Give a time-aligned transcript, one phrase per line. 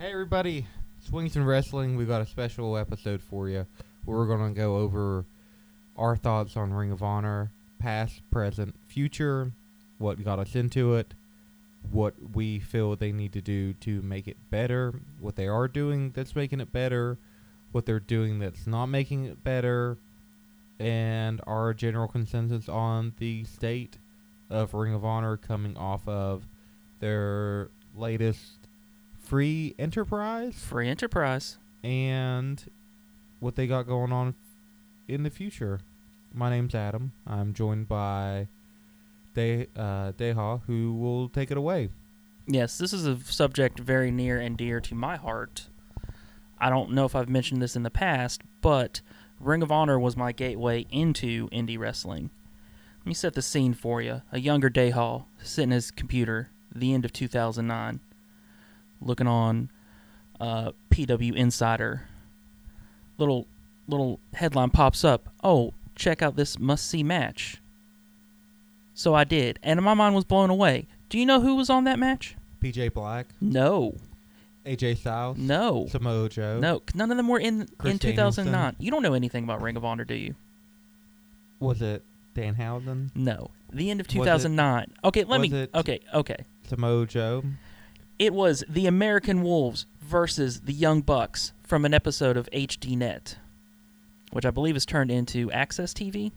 [0.00, 0.64] Hey everybody,
[1.00, 1.96] Swings and Wrestling.
[1.96, 3.66] We've got a special episode for you.
[4.06, 5.24] We're gonna go over
[5.96, 7.50] our thoughts on Ring of Honor,
[7.80, 9.50] past, present, future,
[9.98, 11.14] what got us into it,
[11.90, 16.12] what we feel they need to do to make it better, what they are doing
[16.14, 17.18] that's making it better,
[17.72, 19.98] what they're doing that's not making it better,
[20.78, 23.98] and our general consensus on the state
[24.48, 26.46] of Ring of Honor coming off of
[27.00, 28.57] their latest
[29.28, 31.58] free enterprise Free enterprise.
[31.84, 32.64] and
[33.40, 34.34] what they got going on
[35.06, 35.80] in the future.
[36.34, 37.12] My name's Adam.
[37.26, 38.48] I'm joined by
[39.34, 41.90] De uh, Deha, who will take it away.
[42.46, 45.68] Yes, this is a subject very near and dear to my heart.
[46.58, 49.00] I don't know if I've mentioned this in the past, but
[49.38, 52.30] Ring of Honor was my gateway into indie wrestling.
[53.00, 54.22] Let me set the scene for you.
[54.32, 58.00] A younger Dayhall sitting at his computer, the end of 2009,
[59.00, 59.70] looking on
[60.40, 62.02] uh, PW Insider.
[63.18, 63.46] Little
[63.88, 65.28] little headline pops up.
[65.42, 67.60] Oh, check out this must see match.
[68.94, 70.86] So I did, and my mind was blown away.
[71.08, 72.36] Do you know who was on that match?
[72.60, 73.94] PJ Black, No,
[74.66, 76.58] AJ Styles, no, Samoa Joe.
[76.58, 76.82] no.
[76.94, 78.76] None of them were in Chris in 2009.
[78.80, 80.34] You don't know anything about Ring of Honor, do you?
[81.60, 82.02] Was it
[82.34, 83.10] Danhausen?
[83.14, 83.50] No.
[83.72, 84.92] The end of 2009.
[85.04, 85.58] Okay, let was me.
[85.62, 86.36] it- Okay, okay.
[86.68, 87.42] Samoa Joe?
[88.18, 93.36] It was the American Wolves versus the Young Bucks from an episode of HDNet,
[94.32, 96.32] which I believe is turned into AXS TV.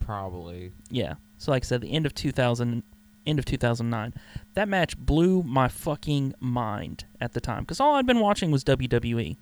[0.00, 0.72] Probably.
[0.90, 1.14] Yeah.
[1.38, 2.82] So like I said, the end of 2000,
[3.26, 4.14] end of 2009.
[4.54, 8.64] That match blew my fucking mind at the time because all I'd been watching was
[8.64, 9.36] WWE,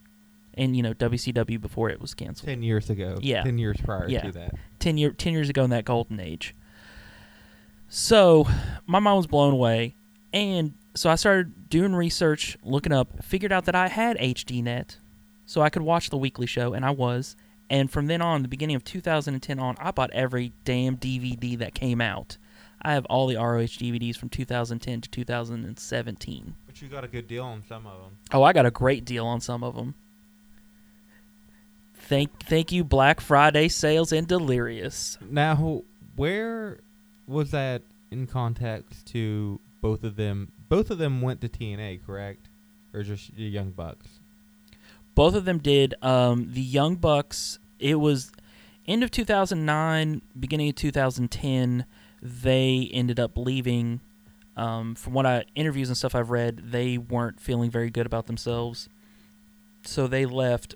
[0.55, 2.49] and you know WCW before it was canceled.
[2.49, 3.19] Ten years ago.
[3.21, 3.43] Yeah.
[3.45, 4.23] Ten years prior Yeah.
[4.23, 4.55] to that.
[4.81, 6.55] 10 year 10 years ago in that golden age.
[7.89, 8.47] So,
[8.87, 9.95] my mind was blown away
[10.33, 14.97] and so I started doing research, looking up, figured out that I had HDNet
[15.47, 17.37] so I could watch the weekly show and I was
[17.71, 21.73] and from then on, the beginning of 2010 on, I bought every damn DVD that
[21.73, 22.37] came out.
[22.83, 26.55] I have all the ROH DVDs from 2010 to 2017.
[26.67, 28.19] But you got a good deal on some of them.
[28.33, 29.95] Oh, I got a great deal on some of them.
[31.95, 35.17] Thank, thank you, Black Friday sales and Delirious.
[35.21, 35.85] Now,
[36.17, 36.81] where
[37.29, 40.51] was that in context to both of them?
[40.71, 42.49] Both of them went to TNA, correct?
[42.95, 44.07] Or just the Young Bucks?
[45.15, 45.95] Both of them did.
[46.01, 47.59] Um, the Young Bucks.
[47.79, 48.33] It was
[48.87, 51.85] end of 2009, beginning of 2010.
[52.23, 54.01] They ended up leaving.
[54.57, 58.27] Um, from what I interviews and stuff I've read, they weren't feeling very good about
[58.27, 58.89] themselves,
[59.85, 60.75] so they left.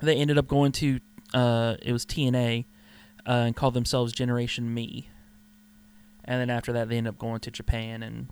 [0.00, 1.00] They ended up going to
[1.34, 2.64] uh, it was TNA,
[3.26, 5.08] uh, and called themselves Generation Me.
[6.24, 8.28] And then after that, they ended up going to Japan and,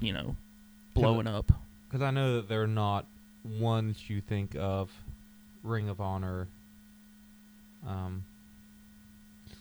[0.00, 0.36] you know,
[0.94, 1.52] blowing up.
[1.88, 3.06] Because I know that they're not
[3.44, 4.90] ones you think of
[5.62, 6.48] Ring of Honor,
[7.86, 8.24] um,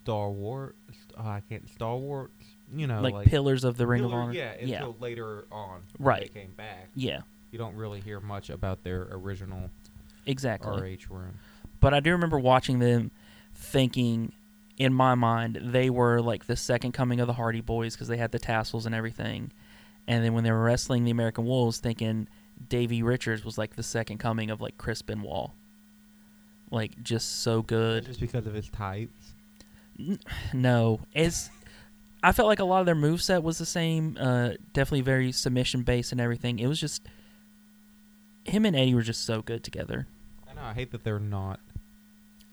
[0.03, 0.73] Star Wars.
[1.17, 1.69] Oh, I can't.
[1.69, 2.29] Star Wars.
[2.73, 4.33] You know, like, like, pillars of the Ring of Honor.
[4.33, 6.33] Yeah, until yeah, later on, when Right.
[6.33, 6.87] They came back.
[6.95, 7.21] yeah,
[7.51, 9.69] You don't really hear much about their original
[10.25, 10.71] exactly.
[10.95, 11.33] RH room.
[11.81, 13.11] But I do remember watching them,
[13.53, 14.31] thinking
[14.77, 18.17] in my mind they were like the second coming of the Hardy Boys because they
[18.17, 19.51] had the tassels and everything.
[20.07, 22.27] And then when they were wrestling the American Wolves, thinking
[22.69, 25.51] Davey Richards was like the second coming of like Chris Benoit.
[26.69, 28.05] Like just so good.
[28.05, 29.33] Just because of his tights.
[30.53, 31.49] No, it's.
[32.23, 34.17] I felt like a lot of their moveset was the same.
[34.19, 36.59] Uh, definitely very submission based and everything.
[36.59, 37.07] It was just
[38.45, 40.07] him and Eddie were just so good together.
[40.49, 40.61] I know.
[40.63, 41.59] I hate that they're not.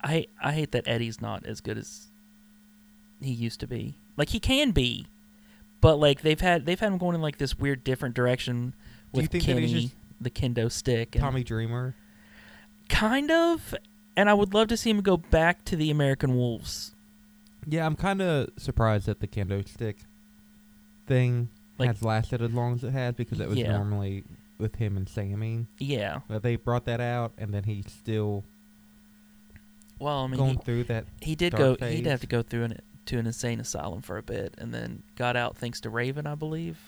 [0.03, 2.09] I I hate that Eddie's not as good as
[3.21, 3.97] he used to be.
[4.17, 5.07] Like he can be,
[5.81, 8.75] but like they've had they've had him going in like this weird different direction
[9.13, 11.95] Do you with think that Kenny, he's just the kendo stick, and Tommy Dreamer.
[12.89, 13.75] kind of.
[14.17, 16.93] And I would love to see him go back to the American Wolves.
[17.69, 19.99] Yeah, I'm kind of surprised that the kendo stick
[21.07, 23.73] thing Like- has lasted as long as it has because it was Yeah.
[23.77, 24.25] normally
[24.59, 25.67] with him and Sammy.
[25.79, 26.21] Yeah.
[26.27, 28.43] But they brought that out, and then he's still
[30.01, 31.05] Well, I mean, going he, through that.
[31.21, 31.77] he did go.
[31.81, 34.73] He did have to go through an to an insane asylum for a bit, and
[34.73, 36.79] then got out thanks to Raven, I believe.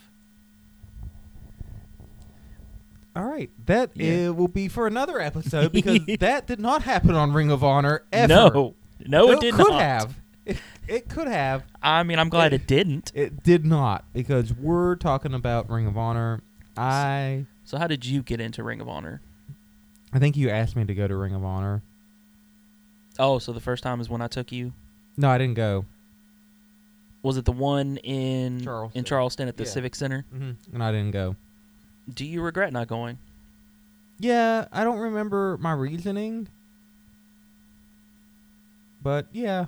[3.17, 4.31] All right, that Yeah.
[4.31, 8.28] will be for another episode because that did not happen on Ring of Honor ever.
[8.28, 8.75] No,
[9.06, 9.81] no, Though it did could not.
[9.82, 10.17] have.
[10.46, 11.64] It, it could have.
[11.82, 13.11] I mean, I'm glad It- it didn't.
[13.14, 16.40] It did not because we're talking about Ring of Honor.
[16.76, 19.20] I So, how did you get into Ring of Honor?
[20.12, 21.82] I think you asked me to go to Ring of Honor.
[23.19, 24.72] Oh, so the first time is when I took you.
[25.17, 25.84] No, I didn't go.
[27.22, 28.99] Was it the one in Charleston.
[28.99, 29.70] in Charleston at the Yeah.
[29.70, 30.25] Civic Center?
[30.32, 31.37] hmm And I didn't go.
[32.12, 33.19] Do you regret not going?
[34.19, 36.49] Yeah, I don't remember my reasoning.
[39.02, 39.67] But yeah,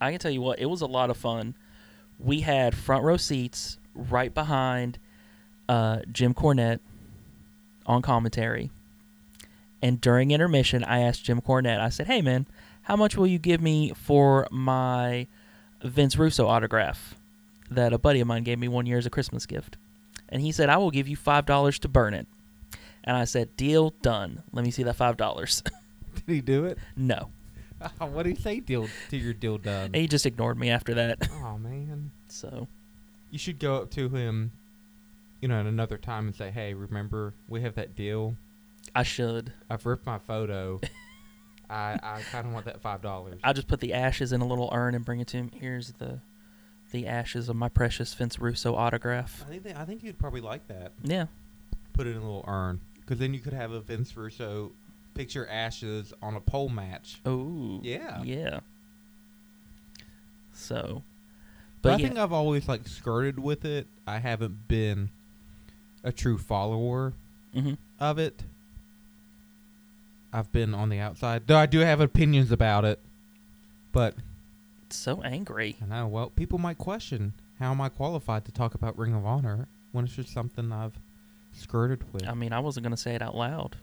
[0.00, 1.54] I can tell you what, it was a lot of fun.
[2.18, 4.98] We had front row seats right behind
[5.68, 6.80] uh, Jim Cornette
[7.86, 8.70] on commentary.
[9.82, 12.46] And during intermission, I asked Jim Cornette, I said, Hey, man,
[12.82, 15.26] how much will you give me for my
[15.82, 17.14] Vince Russo autograph
[17.70, 19.76] that a buddy of mine gave me one year as a Christmas gift?
[20.28, 22.26] And he said, I will give you $5 to burn it.
[23.02, 24.42] And I said, Deal done.
[24.52, 25.62] Let me see that $5.
[26.14, 26.78] did he do it?
[26.96, 27.30] no.
[27.98, 28.60] Oh, what did he say?
[28.60, 29.86] Deal to your deal done.
[29.86, 31.18] And he just ignored me after that.
[31.42, 32.68] Oh man, So,
[33.30, 34.52] you should go up to him,
[35.40, 38.36] you know, at another time and say, "Hey, remember we have that deal?
[38.94, 39.52] I should.
[39.70, 40.78] I've ripped my photo.
[41.70, 44.46] I I kind of want that five dollars." I'll just put the ashes in a
[44.46, 45.50] little urn and bring it to him.
[45.54, 46.20] Here's the
[46.90, 49.44] the ashes of my precious Vince Russo autograph.
[49.46, 50.92] I think they, I think you'd probably like that.
[51.04, 51.26] Yeah.
[51.92, 54.72] Put it in a little urn, because then you could have a Vince Russo
[55.14, 57.20] picture ashes on a pole match.
[57.24, 57.78] Oh.
[57.82, 58.22] Yeah.
[58.24, 58.60] Yeah.
[60.52, 61.02] So,
[61.80, 63.86] But, but, I yeah, think I've always like skirted with it.
[64.06, 65.10] I haven't been
[66.02, 67.12] a true follower
[67.54, 67.78] mhm.
[67.98, 68.42] of it.
[70.32, 73.00] I've been on the outside, though I do have opinions about it.
[73.92, 74.14] But
[74.90, 75.76] so angry.
[75.82, 79.26] I know, well, people might question how am I qualified to talk about Ring of
[79.26, 80.98] Honor when it's just something I've
[81.52, 82.28] skirted with.
[82.28, 83.76] I mean, I wasn't gonna say it out loud,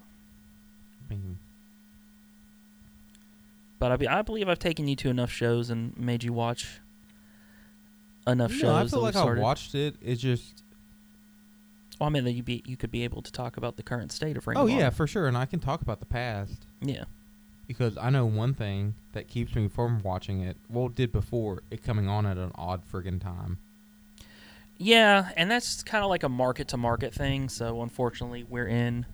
[1.05, 1.37] I mean,
[3.79, 6.79] but I, be, I believe I've taken you to enough shows and made you watch
[8.25, 8.93] enough no, shows.
[8.93, 9.95] I feel like I watched it.
[10.01, 10.63] It's just,
[11.99, 14.37] Well, I mean you be you could be able to talk about the current state
[14.37, 16.65] of Ring oh yeah, for sure, and I can talk about the past.
[16.81, 17.05] yeah,
[17.67, 20.57] because I know one thing that keeps me from watching it.
[20.69, 23.57] Well, it did before it coming on at an odd friggin' time.
[24.77, 27.49] yeah, and that's kind of like a market to market thing.
[27.49, 29.05] So unfortunately, we're in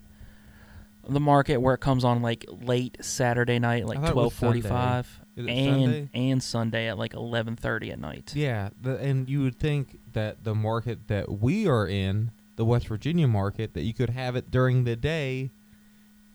[1.08, 4.34] the market where it comes on like late Saturday night, like I thought it twelve
[4.34, 6.10] forty five, and Sunday?
[6.14, 8.34] and Sunday at like eleven thirty at night.
[8.36, 12.88] Yeah, the, and you would think that the market that we are in, the West
[12.88, 15.52] Virginia market, that you could have it during the day,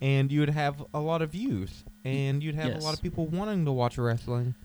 [0.01, 3.25] and you would have a lot of views, and you'd have a lot of people
[3.27, 4.55] wanting to watch wrestling.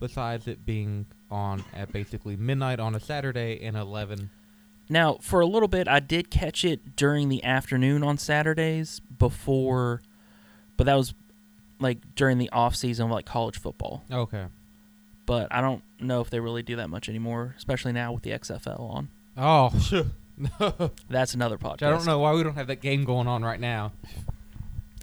[0.00, 4.30] Besides it being on at basically midnight on a Saturday and eleven.
[4.88, 10.02] Now, for a little bit, I did catch it during the afternoon on Saturdays before,
[10.76, 11.14] but that was
[11.80, 14.04] like during the off season of like college football.
[14.12, 14.46] Okay.
[15.26, 18.30] But I don't know if they really do that much anymore, especially now with the
[18.30, 19.08] XFL on.
[19.36, 20.06] Oh, sure.
[20.36, 20.90] No.
[21.08, 21.86] That's another podcast.
[21.86, 23.92] I don't know why we don't have that game going on right now.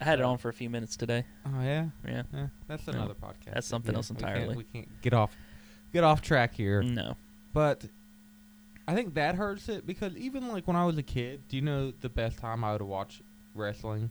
[0.01, 1.25] I had it on for a few minutes today.
[1.45, 2.19] Oh yeah, Yeah.
[2.19, 2.47] Eh, yeah.
[2.67, 3.53] That's No, another podcast.
[3.53, 4.55] that's something Yeah, else we can't- entirely.
[4.57, 5.35] We can't, get off,
[5.93, 6.81] get off track here.
[6.81, 7.15] No.
[7.53, 7.85] But
[8.87, 11.61] I think that hurts it because even like when I was a kid, do you
[11.61, 13.21] know the best time I would watch
[13.53, 14.09] wrestling?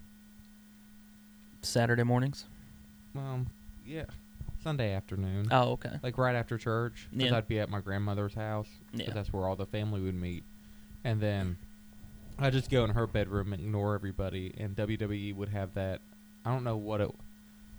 [1.63, 2.47] Saturday mornings.
[3.15, 3.45] Well,
[3.85, 4.05] yeah,
[4.63, 5.99] Sunday afternoon, Oh, okay.
[6.03, 7.09] like right after church.
[7.13, 7.37] Because Yeah.
[7.37, 8.69] I'd be at my grandmother's house.
[8.95, 9.11] Yeah.
[9.13, 10.45] that's where all the family would meet,
[11.05, 11.57] and then
[12.39, 16.01] I'd just go in her bedroom, and ignore everybody, and WWE would have that.
[16.45, 17.11] I don't know what it.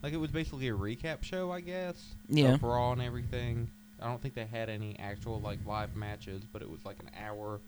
[0.03, 1.95] Like it was basically a recap show, I guess.
[2.29, 2.53] Yeah.
[2.55, 3.69] Of Raw and everything.
[4.01, 7.11] I don't think they had any actual like live matches, but it was like an
[7.23, 7.59] hour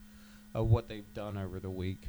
[0.54, 2.02] of what they've done over the week.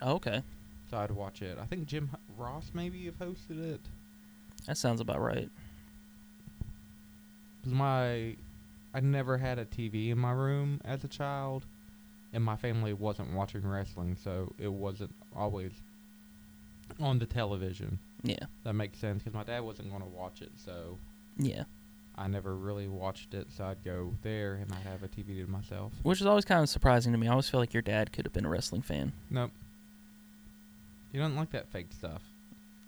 [0.00, 0.42] Oh, okay.
[0.90, 1.58] So I'd watch it.
[1.60, 3.80] I think Jim H- Ross maybe have hosted it.
[4.66, 5.48] That sounds about right.
[7.64, 8.36] Cause my,
[8.92, 11.64] I never had a TV in my room as a child,
[12.32, 15.72] and my family wasn't watching wrestling, so it wasn't always
[17.00, 17.98] on the television.
[18.22, 18.46] Yeah.
[18.64, 20.98] That makes sense because my dad wasn't going to watch it, so
[21.38, 21.64] Yeah.
[22.16, 23.46] I never really watched it.
[23.56, 25.92] So I'd go there and I'd have a TV to myself.
[26.02, 27.26] Which is always kind of surprising to me.
[27.26, 29.12] I always feel like your dad could have been a wrestling fan.
[29.30, 29.50] Nope.
[31.10, 32.22] He doesn't like that fake stuff.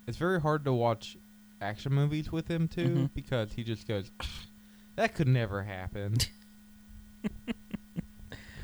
[0.07, 1.17] It's very hard to watch
[1.59, 3.09] action movies with him too Mhm.
[3.15, 4.11] because he just goes,
[4.95, 6.17] "That could never happen."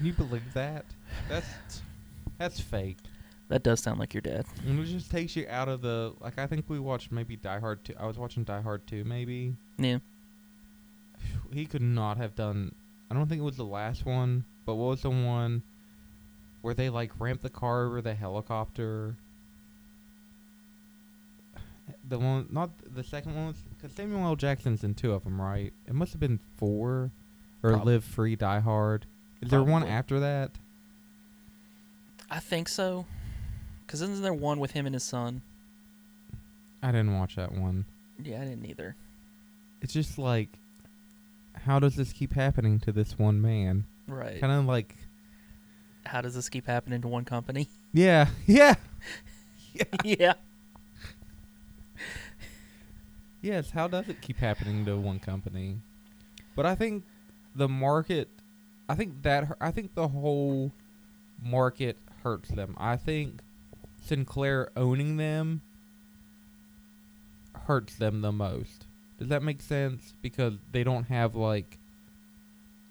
[0.01, 0.83] Can you believe that?
[1.29, 1.45] That's
[2.39, 2.97] that's fake.
[3.49, 4.47] That does sound like your dad.
[4.65, 6.39] And it just takes you out of the like.
[6.39, 7.93] I think we watched maybe Die Hard two.
[7.99, 9.53] I was watching Die Hard two maybe.
[9.77, 9.99] Yeah.
[11.53, 12.73] He could not have done.
[13.11, 15.61] I don't think it was the last one, but what was the one
[16.63, 19.17] where they like ramped the car over the helicopter?
[22.09, 24.35] The one, not the second one, because Samuel L.
[24.35, 25.71] Jackson's in two of them, right?
[25.87, 27.11] It must have been four,
[27.61, 29.05] or Prob- Live Free, Die Hard.
[29.41, 30.51] Is there one after that?
[32.29, 33.05] I think so.
[33.85, 35.41] Because isn't there one with him and his son?
[36.81, 37.85] I didn't watch that one.
[38.23, 38.95] Yeah, I didn't either.
[39.81, 40.49] It's just like,
[41.65, 43.85] how does this keep happening to this one man?
[44.07, 44.39] Right.
[44.39, 44.95] Kind of like,
[46.05, 47.67] How does this keep happening to one company?
[47.93, 48.75] yeah, yeah,
[50.03, 50.33] yeah.
[53.41, 55.79] Yes, how does it keep happening to one company?
[56.55, 57.03] But I think
[57.55, 58.29] the market,
[58.89, 60.71] I think that I think the whole
[61.41, 62.75] market hurts them.
[62.77, 63.41] I think
[64.03, 65.61] Sinclair owning them
[67.67, 68.85] hurts them the most.
[69.19, 70.13] Does that make sense?
[70.21, 71.77] Because they don't have like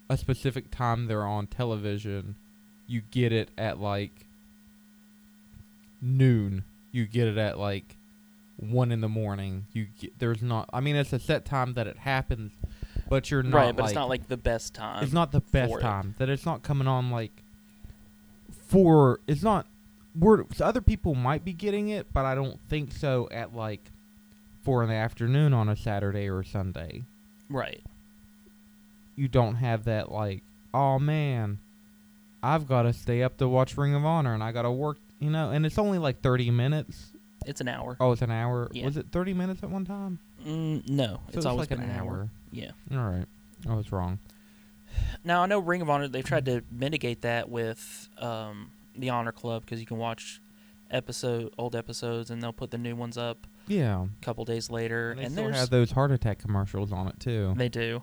[0.09, 2.35] a specific time they're on television.
[2.87, 4.25] You get it at like
[6.01, 6.63] noon.
[6.91, 7.97] You get it at like
[8.57, 9.65] one in the morning.
[9.73, 10.69] You get, there's not.
[10.73, 12.53] I mean, it's a set time that it happens,
[13.11, 15.03] but you're not right, but like, it's not like the best time.
[15.03, 15.81] it's not the best for it.
[15.81, 16.15] time.
[16.17, 17.43] That it's not coming on like
[18.67, 19.19] for.
[19.27, 19.67] It's not.
[20.17, 23.27] We're so other people might be getting it, but I don't think so.
[23.29, 23.91] At like
[24.63, 27.03] four in the afternoon on a Saturday or Sunday,
[27.49, 27.83] right.
[29.17, 30.41] you don't have that like.
[30.73, 31.59] Oh man,
[32.41, 34.99] I've got to stay up to watch Ring of Honor, and I got to work.
[35.19, 37.11] You know, and it's only like thirty minutes.
[37.45, 37.97] It's an hour.
[37.99, 38.69] Oh, it's an hour.
[38.71, 38.85] Yeah.
[38.85, 40.19] Was it thirty minutes at one time?
[40.47, 42.29] Mm, no, So it's always like been an hour.
[42.51, 42.71] Yeah.
[42.91, 43.25] All right.
[43.69, 44.19] I was wrong.
[45.23, 46.07] Now I know Ring of Honor.
[46.07, 50.41] They've tried to mitigate that with um, the Honor Club because you can watch
[50.89, 54.03] episode old episodes and they'll put the new ones up Yeah.
[54.03, 55.11] a couple days later.
[55.11, 57.53] And they and still have those heart attack commercials on it too.
[57.55, 58.01] They do.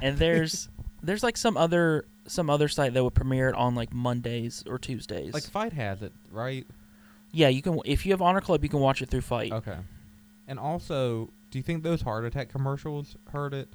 [0.00, 0.68] And there's
[1.02, 4.78] there's like some other some other site that would premiere it on like Mondays or
[4.78, 5.34] Tuesdays.
[5.34, 6.64] Like FITE has it, right?
[7.32, 9.52] yeah, you can if you have Honor Club, you can watch it through FITE.
[9.52, 9.76] Okay.
[10.46, 13.68] And also, do you think those heart attack commercials hurt it?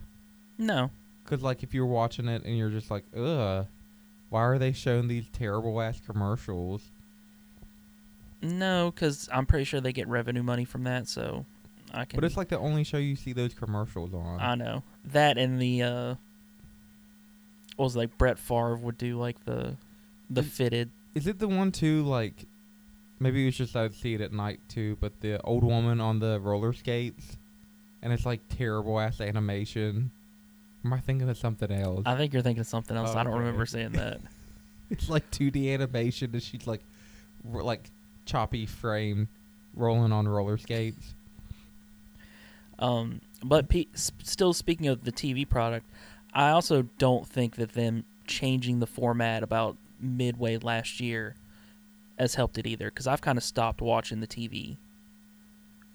[0.57, 0.89] No,
[1.23, 3.65] Because like if you're watching it and you're just like, ugh,
[4.29, 6.81] why are they showing these terrible ass commercials?
[8.41, 11.07] no, because I'm pretty sure they get revenue money from that.
[11.07, 11.45] So
[11.93, 12.17] I can.
[12.17, 14.39] But it's like the only show you see those commercials on.
[14.39, 16.15] I know that and the uh,
[17.77, 19.75] what was it, like Brett Favre would do like the
[20.29, 20.89] the Is- fitted.
[21.15, 22.03] Is it the one too?
[22.03, 22.45] Like,
[23.19, 24.97] maybe it was just I'd see it at night too.
[24.99, 27.37] But the old woman on the roller skates,
[28.01, 30.11] and it's like terrible ass animation.
[30.85, 32.03] Am I thinking of something else?
[32.05, 33.15] I think you're thinking of something else.
[33.15, 33.39] I don't Okay.
[33.39, 34.19] remember saying that.
[34.89, 36.81] It's like 2D animation, and she's like,
[37.53, 37.89] r- like
[38.25, 39.27] choppy frame,
[39.75, 41.13] rolling on roller skates.
[42.79, 45.85] Um, but pe- s- still speaking of the TV product,
[46.33, 51.35] I also don't think that them changing the format about midway last year
[52.19, 52.85] has helped it either.
[52.85, 54.77] Because I've kind of stopped watching the TV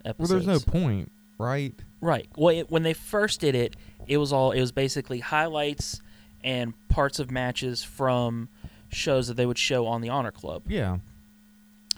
[0.04, 1.10] Well, there's no point,
[1.42, 1.74] right?
[2.00, 2.28] right.
[2.36, 6.00] Well, it, when they first did it, it was all it was basically highlights
[6.44, 8.48] and parts of matches from
[8.90, 10.62] shows that they would show on the Honor Club.
[10.66, 10.98] Yeah.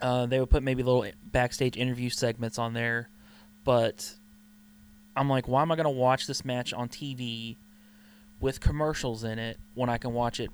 [0.00, 3.08] Uh, they would put maybe little backstage interview segments on there,
[3.64, 4.14] but
[5.16, 7.56] I'm like, why am I going to watch this match on TV
[8.40, 10.50] with commercials in it when I can watch it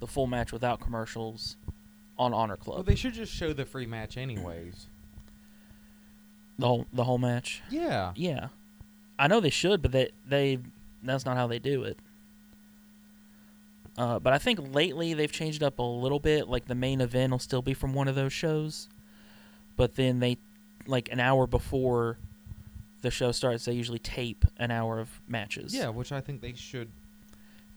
[0.00, 1.56] the full match without commercials
[2.18, 2.76] on Honor Club?
[2.78, 4.88] Well, they should just show the free match anyways.
[6.58, 7.62] The whole the whole match.
[7.70, 8.12] Yeah.
[8.16, 8.48] Yeah,
[9.18, 10.58] I know they should, but they they
[11.02, 11.98] that's not how they do it.
[13.98, 16.48] Uh, but I think lately they've changed up a little bit.
[16.48, 18.88] Like the main event will still be from one of those shows,
[19.76, 20.38] but then they,
[20.86, 22.16] like an hour before
[23.02, 25.74] the show starts, they usually tape an hour of matches.
[25.74, 26.88] Yeah, which I think they should.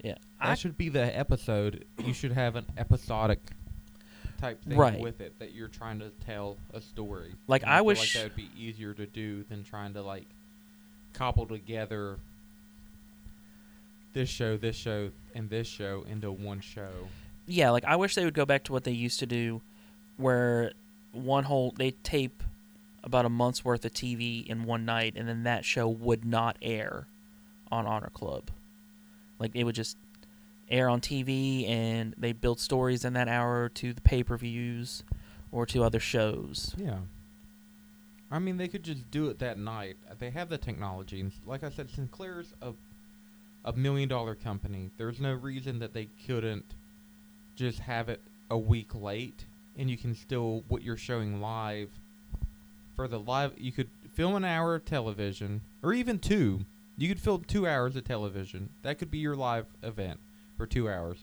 [0.03, 0.15] yeah.
[0.41, 1.85] That I should be the episode.
[1.97, 3.39] You should have an episodic
[4.43, 4.99] type thing Right.
[4.99, 7.33] with it that you're trying to tell a story.
[7.47, 10.01] Like, And I feel wish- like that would be easier to do than trying to
[10.01, 10.25] like
[11.13, 12.17] cobble together
[14.13, 16.91] this show, this show, and this show into one show.
[17.47, 19.61] yeah, like I wish they would go back to what they used to do,
[20.17, 20.71] where
[21.13, 22.43] one whole they tape
[23.03, 26.57] about a month's worth of TV in one night, and then that show would not
[26.61, 27.07] air
[27.71, 28.49] on Honor Club.
[29.39, 29.97] Like it would just
[30.73, 35.03] air on TV, and they build stories in that hour to the pay per views
[35.51, 36.75] or to other shows.
[36.77, 36.97] Yeah.
[38.31, 39.95] I mean, they could just do it that night.
[40.17, 42.73] They have the technology, and like I said, Sinclair's a
[43.65, 44.89] a million dollar company.
[44.97, 46.65] There's no reason that they couldn't
[47.55, 49.45] just have it a week late,
[49.77, 51.91] and you can still what you're showing live.
[52.95, 56.65] For the live, you could film an hour of television, or even two.
[56.97, 58.69] You could film two hours of television.
[58.83, 60.19] That could be your live event
[60.57, 61.17] for two hours.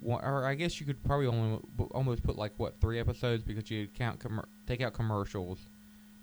[0.00, 1.58] One, or I guess you could probably only
[1.92, 5.58] almost put like what three episodes because you count commer- take out commercials.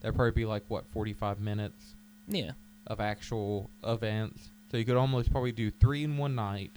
[0.02, 1.96] That'd probably be like what forty five minutes
[2.28, 2.52] Yeah,
[2.88, 4.50] of actual events.
[4.72, 6.72] So you could almost probably do three in one night.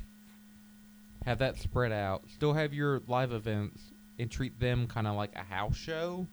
[1.25, 2.23] Have that spread out.
[2.35, 3.83] Still have your live events
[4.19, 6.27] and treat them kind of like a house show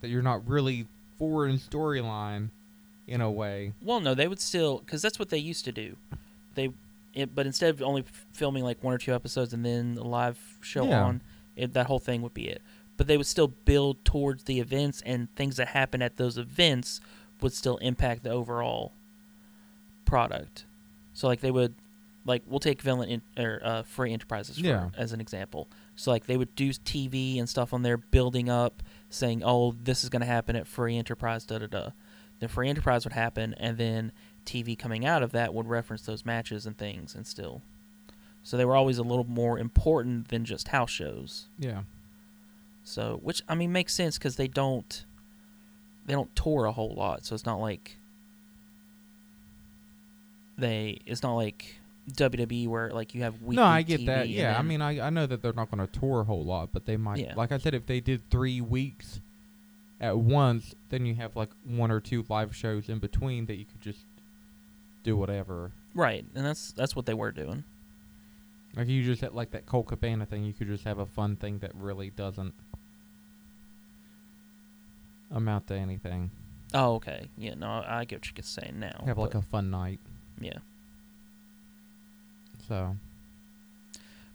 [0.00, 0.86] that you're not really
[1.18, 2.50] forward in storyline
[3.06, 3.72] in a way.
[3.82, 5.96] Well, no, they would still because that's what they used to do.
[6.54, 6.70] They,
[7.14, 10.04] it, but instead of only f- filming like one or two episodes and then a
[10.04, 11.04] live show Yeah.
[11.04, 11.22] on,
[11.56, 12.62] it, that whole thing would be it.
[12.96, 17.00] but they would still build towards the events and things that happen at those events
[17.40, 18.92] would still impact the overall
[20.04, 20.64] product.
[21.14, 21.74] So like they would
[22.26, 24.90] like we'll take villain in, or uh, free enterprises for, Yeah.
[24.96, 25.68] as an example.
[25.96, 30.04] So like they would do TV and stuff on there, building up, saying, "Oh, this
[30.04, 31.90] is going to happen at free enterprise." Da da da.
[32.38, 34.12] Then free enterprise would happen, and then
[34.44, 37.62] TV coming out of that would reference those matches and things, and still.
[38.42, 41.48] So they were always a little more important than just house shows.
[41.58, 41.82] Yeah.
[42.84, 45.04] So, which I mean makes sense because they don't
[46.06, 47.96] they don't tour a whole lot, so it's not like
[50.58, 51.76] they it's not like
[52.12, 54.28] WWE where like you have weekly No, I get TV that.
[54.28, 56.70] Yeah, I mean, I I know that they're not going to tour a whole lot,
[56.72, 57.18] but they might.
[57.18, 57.34] Yeah.
[57.36, 59.20] Like I said, if they did three weeks
[60.00, 63.66] at once, then you have like one or two live shows in between that you
[63.66, 64.00] could just
[65.02, 65.72] do whatever.
[65.94, 67.64] right, and that's that's what they were doing.
[68.76, 71.36] Like you just had like that Colt Cabana thing, you could just have a fun
[71.36, 72.54] thing that really doesn't
[75.30, 76.30] amount to anything.
[76.72, 79.02] Oh, okay, yeah, no, I get what you're saying now.
[79.06, 79.98] have like a fun night.
[80.40, 80.58] yeah,
[82.68, 82.96] So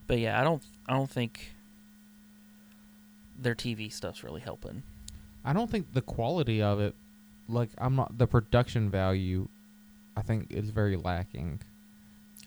[0.07, 1.53] but yeah, I don't I don't think
[3.39, 4.84] their TV stuff's really helping.
[5.45, 6.93] I don't think the quality of it,
[7.48, 9.48] like I'm not the production value,
[10.15, 11.62] I think is very lacking.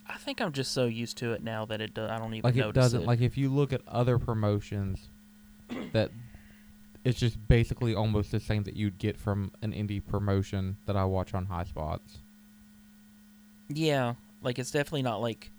[0.07, 2.49] I think I'm just so used to it now that it do, I don't even
[2.49, 3.07] like it doesn't it.
[3.07, 5.09] like if you look at other promotions
[5.93, 6.11] that
[7.05, 11.05] it's just basically almost the same that you'd get from an indie promotion that I
[11.05, 12.19] watch on Highspots.
[13.69, 15.51] Yeah, like it's definitely not like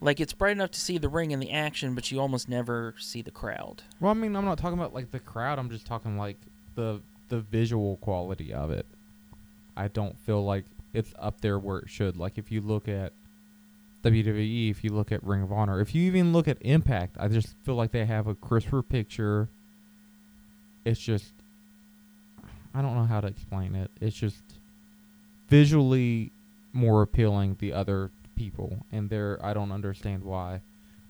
[0.00, 2.94] like it's bright enough to see the ring and the action, but you almost never
[2.98, 3.82] see the crowd.
[4.00, 5.58] Well, I mean, I'm not talking about like the crowd.
[5.58, 6.38] I'm just talking like
[6.74, 8.86] the the visual quality of it.
[9.76, 12.16] I don't feel like it's up there where it should.
[12.16, 13.12] Like if you look at
[14.04, 17.28] WWE, if you look at Ring of Honor, if you even look at Impact, I
[17.28, 19.48] just feel like they have a crisper picture.
[20.84, 21.32] It's just
[22.74, 23.90] I don't know how to explain it.
[24.00, 24.42] It's just
[25.48, 26.30] visually
[26.72, 30.60] more appealing the other people and there I don't understand why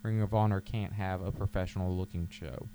[0.03, 2.69] Ring of Honor can't have a professional looking show.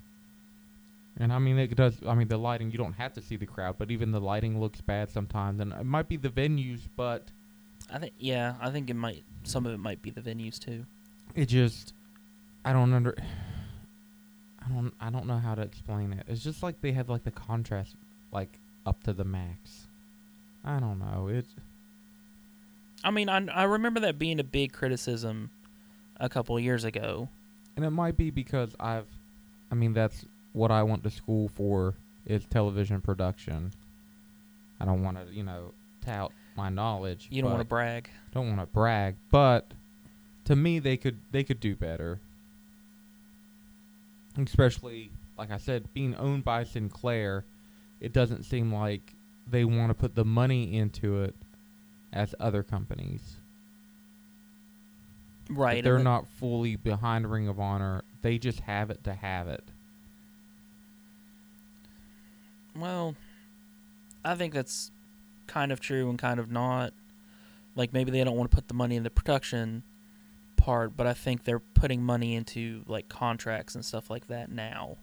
[1.18, 1.96] And I mean, it does.
[2.06, 4.60] I mean, the lighting, you don't have to see the crowd, but even the lighting
[4.60, 5.60] looks bad sometimes.
[5.60, 7.28] And it might be the venues, but
[7.92, 10.86] I think yeah, I think it might some of it might be the venues too.
[11.34, 11.92] it just,
[12.64, 13.14] I don't under,
[14.64, 16.24] I don't, I don't know how to explain it.
[16.28, 17.94] It's just like they have like the contrast
[18.32, 19.86] like up to the max.
[20.64, 21.28] I don't know.
[21.28, 21.46] It,
[23.04, 25.50] I mean, I I remember that being a big criticism
[26.18, 27.28] a couple years ago.
[27.76, 29.06] and it might be because I've,
[29.70, 30.24] I mean, that's
[30.54, 31.94] what I went to school for
[32.26, 33.72] is television production.
[34.80, 35.72] I don't want to, you know,
[36.04, 37.28] tout my knowledge.
[37.30, 38.08] You don't want to brag.
[38.32, 39.66] don't want to brag, but
[40.46, 42.20] to me they could they could do better.
[44.38, 47.44] Especially like I said, being owned by Sinclair,
[48.00, 49.14] it doesn't seem like
[49.50, 51.34] they want to put the money into it
[52.12, 53.36] as other companies.
[55.50, 55.78] Right.
[55.78, 58.02] and they're not fully behind Ring of Honor.
[58.22, 59.64] They just have it to have it.
[62.76, 63.14] Well,
[64.24, 64.90] I think that's
[65.46, 66.92] kind of true and kind of not.
[67.76, 69.82] Like maybe they don't want to put the money in the production
[70.56, 74.96] part, but I think they're putting money into like contracts and stuff like that now.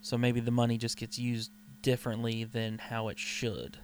[0.00, 1.50] So maybe the money just gets used
[1.82, 3.78] differently than how it should.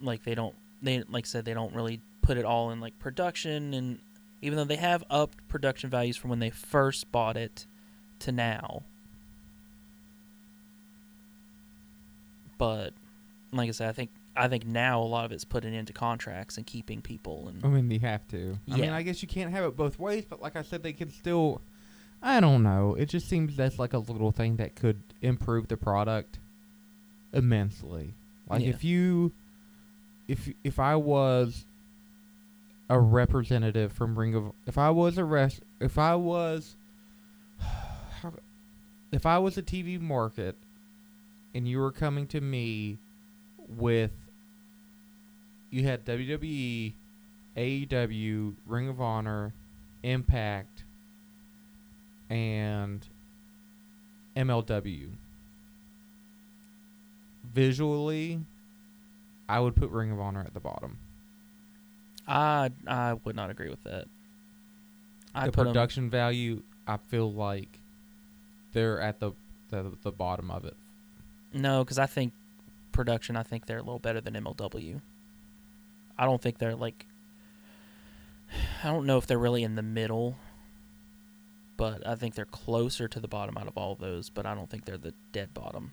[0.00, 2.98] Like they don't they like I said they don't really put it all in like
[2.98, 3.98] production and
[4.40, 7.66] even though they have upped production values from when they first bought it
[8.20, 8.84] to now.
[12.58, 12.92] But
[13.52, 16.56] like I said, I think I think now a lot of it's putting into contracts
[16.56, 18.58] and keeping people and I mean, you have to.
[18.70, 20.92] I mean, I guess you can't have it both ways, but like I said, they
[20.92, 21.60] can still.
[22.22, 22.94] I don't know.
[22.98, 26.38] It just seems that's like a little thing that could improve the product
[27.32, 28.14] immensely.
[28.48, 28.68] Like Yeah.
[28.70, 29.32] if you,
[30.26, 31.64] if if I was
[32.90, 36.76] a representative from Ring of, if I was a rest, if I was,
[39.12, 40.56] if I was a TV market,
[41.54, 42.98] and you were coming to me
[43.68, 44.12] with
[45.70, 46.94] you had WWE,
[47.56, 49.52] AEW, Ring of Honor,
[50.02, 50.84] Impact,
[52.30, 53.06] and
[54.36, 55.10] MLW.
[57.44, 58.40] Visually,
[59.48, 60.98] I would put Ring of Honor at the bottom.
[62.26, 64.06] I I would not agree with that.
[65.34, 67.80] I the production value, I feel like
[68.72, 69.32] they're at the
[69.70, 70.76] the, the bottom of it.
[71.52, 72.32] No because I think
[72.92, 73.36] production.
[73.36, 75.00] I think they're a little better than MLW.
[76.18, 77.06] I don't think they're like.
[78.82, 80.36] I don't know if they're really in the middle.
[81.76, 84.30] but I think they're closer to the bottom out of all those.
[84.30, 85.92] But I don't think they're the dead bottom.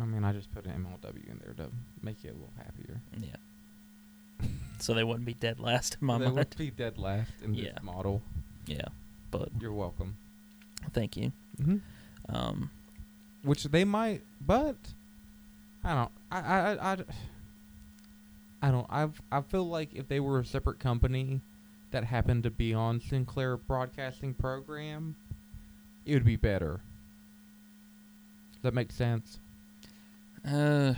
[0.00, 1.70] I mean, I just put an MLW in there to
[2.02, 3.00] make you a little happier.
[3.18, 4.46] Yeah.
[4.78, 6.36] so they wouldn't be dead last in my they mind.
[6.36, 7.72] would be dead last in Yeah.
[7.74, 8.20] this model.
[8.66, 8.88] Yeah,
[9.30, 10.16] but You're welcome.
[10.92, 11.32] thank you.
[11.60, 12.34] Mm-hmm.
[12.36, 12.70] Um,
[13.46, 14.74] Which they might, but
[15.84, 16.10] I don't.
[16.32, 16.96] I I I.
[18.60, 18.86] I don't.
[18.90, 21.40] I I feel like if they were a separate company
[21.92, 25.14] that happened to be on Sinclair Broadcasting program,
[26.04, 26.80] it would be better.
[28.54, 29.38] Does that make sense?
[30.44, 30.94] uh,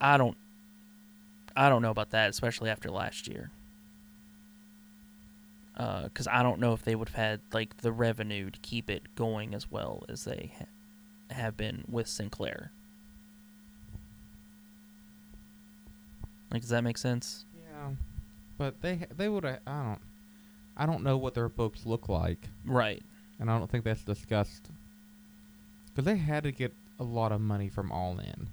[0.00, 0.36] I don't.
[1.56, 3.52] I don't know about that, especially after last year.
[5.76, 9.14] Because I don't know if they would have had like the revenue to keep it
[9.14, 10.66] going as well as they ha-
[11.34, 12.70] have been with Sinclair.
[16.50, 17.44] Like, does that make sense?
[17.58, 17.90] Yeah,
[18.58, 19.44] but they they would.
[19.44, 19.98] I don't.
[20.76, 23.00] I don't know what their books look like, Right.
[23.38, 24.70] and I don't think that's discussed.
[25.86, 28.48] Because they had to get a lot of money from All In,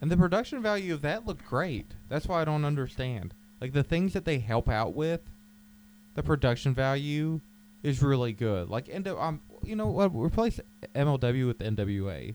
[0.00, 1.86] and the production value of that looked great.
[2.08, 3.34] That's why I don't understand.
[3.60, 5.20] Like the things that they help out with,
[6.14, 7.40] the production value
[7.84, 8.68] is really good.
[8.68, 10.08] Like Endo, um, you know what?
[10.14, 10.60] Replace
[10.94, 12.34] MLW with NWA.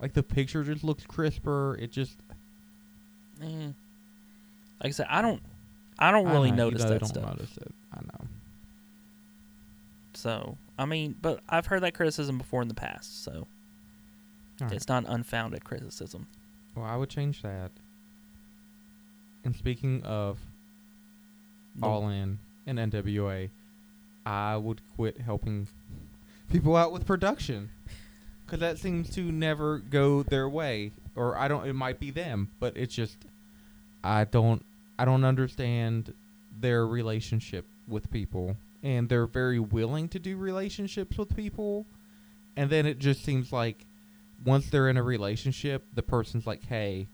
[0.00, 1.76] Like the picture just looks crisper.
[1.80, 2.16] It just.
[3.40, 3.74] Like
[4.84, 5.42] I said, I don't.
[5.98, 7.24] I don't I really know, notice you know, that don't stuff.
[7.26, 7.74] Notice it.
[7.92, 8.26] I know.
[10.14, 13.46] So I mean, but I've heard that criticism before in the past, so
[14.70, 16.26] it's not unfounded criticism.
[16.76, 17.72] Well, I would change that.
[19.44, 20.38] And speaking of
[21.76, 23.50] The- All In and NWA,
[24.24, 25.68] I would quit helping
[26.50, 27.70] people out with production.
[28.44, 30.92] Because that seems to never go their way.
[31.16, 33.16] Or I don't, it might be them, but it's just,
[34.04, 34.64] I don't,
[34.98, 36.12] I don't understand
[36.60, 38.56] their relationship with people.
[38.82, 41.86] And they're very willing to do relationships with people.
[42.56, 43.86] And then it just seems like
[44.44, 47.06] once they're in a relationship, the person's like, hey,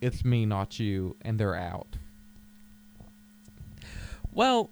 [0.00, 1.16] it's me, not you.
[1.22, 1.86] And they're out.
[4.32, 4.70] Well,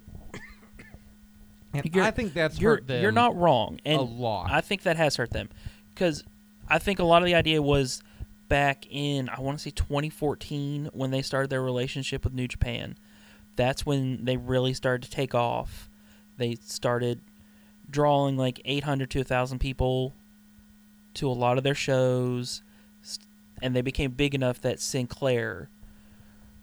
[1.84, 4.50] And You're- I think that's you're hurt them you're not wrong, a lot.
[4.50, 5.48] I think that has hurt them
[5.94, 6.24] because
[6.68, 8.02] I think a lot of the idea was
[8.48, 12.96] back in I want to say 2014 when they started their relationship with New Japan.
[13.56, 15.88] That's when they really started to take off.
[16.36, 17.20] They started
[17.88, 20.12] drawing like 800 to 1,000 people
[21.14, 22.62] to a lot of their shows,
[23.62, 25.70] and they became big enough that Sinclair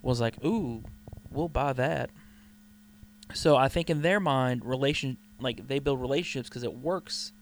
[0.03, 0.83] was like, "Ooh,
[1.31, 2.11] we'll buy that."
[3.33, 7.33] So I think in their mind, relation like they build relationships because it works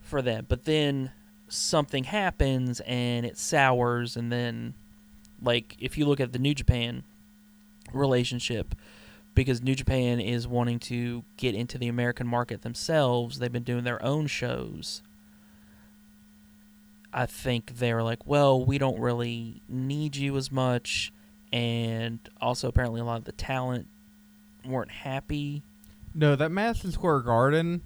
[0.00, 0.46] for them.
[0.48, 1.12] But then
[1.48, 4.74] something happens and it sours, and then
[5.40, 7.04] like if you look at the New Japan
[7.92, 8.74] relationship,
[9.34, 13.84] because New Japan is wanting to get into the American market themselves, they've been doing
[13.84, 15.02] their own shows.
[17.12, 21.12] I think they're like, well, we don't really need you as much,
[21.52, 23.88] and also apparently a lot of the talent
[24.68, 25.62] weren't happy.
[26.14, 27.82] no, that Madison Square Garden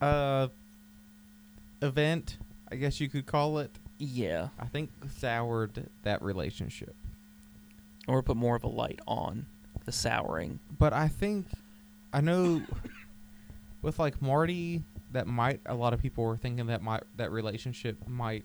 [0.00, 0.48] uh,
[1.82, 2.38] event,
[2.70, 6.94] I guess you could call it, Yeah, I think soured that relationship.
[8.08, 9.46] or put more of a light on
[9.84, 10.58] the souring.
[10.78, 11.46] But I think,
[12.12, 12.62] I know
[13.82, 17.96] with like Marty, that might, a lot of people were thinking that might, that relationship
[18.06, 18.44] might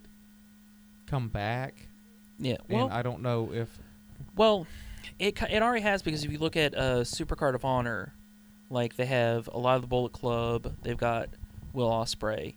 [1.08, 1.88] come back.
[2.40, 3.78] Yeah, well, and I don't know if,
[4.36, 4.66] well,
[5.20, 8.14] it it already has because if you look at uh, Supercard of Honor,
[8.70, 11.30] like they have a lot of the Bullet Club, they've got
[11.74, 12.56] Will Ospreay,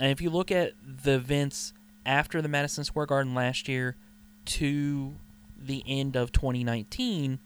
[0.00, 1.72] and if you look at the events
[2.04, 3.96] after the Madison Square Garden last year
[4.44, 5.16] to
[5.58, 7.38] the end of 2019,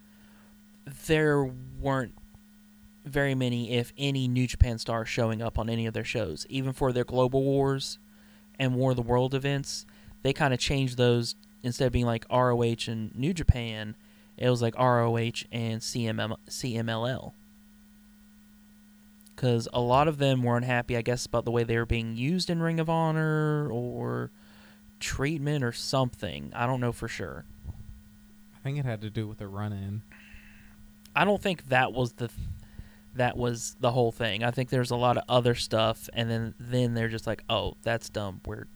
[1.07, 1.45] there
[1.81, 2.15] weren't
[3.05, 6.73] very many, if any, New Japan stars showing up on any of their shows, even
[6.73, 7.99] for their Global Wars
[8.59, 9.87] and War of the World events.
[10.23, 13.97] They kind of changed those instead of being like ROH and New Japan,
[14.41, 17.33] it was like ROH and CMM, CMLL.
[19.37, 22.17] Because a lot of them were unhappy, I guess, about the way they were being
[22.17, 24.31] used in Ring of Honor or
[24.99, 26.53] treatment or something.
[26.55, 27.45] I don't know for sure.
[28.55, 30.03] I think it had to do with the run in.
[31.15, 32.31] I don't think that was the
[33.15, 34.45] that was the whole thing.
[34.45, 37.75] I think there's a lot of other stuff, and then then they're just like, oh,
[37.83, 38.41] that's dumb.
[38.47, 38.67] We're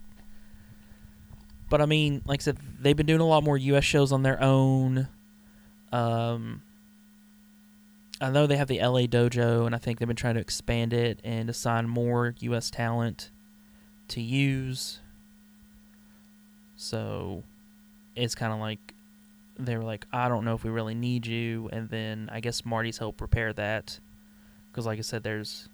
[1.71, 3.85] but I mean, like I said, they've been doing a lot more U.S.
[3.85, 5.09] shows on their own.
[5.95, 6.63] Um,
[8.21, 9.07] I know they have the L.A.
[9.07, 12.71] dojo, and I think they've been trying to expand it and assign more U.S.
[12.71, 13.31] talent
[14.09, 14.99] to use.
[16.77, 17.45] So
[18.17, 18.95] it's kind of like
[19.57, 21.69] they were like, I don't know if we really need you.
[21.73, 24.01] And then I guess Marty's helped prepare that.
[24.71, 25.69] Because, like I said, there's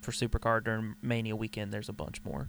[0.00, 2.48] for Supercard during Mania weekend, there's a bunch more.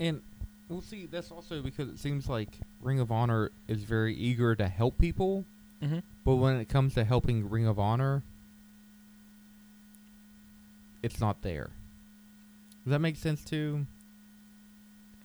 [0.00, 0.20] And
[0.68, 1.06] we'll see.
[1.06, 5.44] That's also because it seems like Ring of Honor is very eager to help people,
[5.82, 5.98] Mm-hmm.
[6.24, 8.22] but when it comes to helping Ring of Honor,
[11.02, 11.70] it's not there.
[12.84, 13.86] Does that make sense too?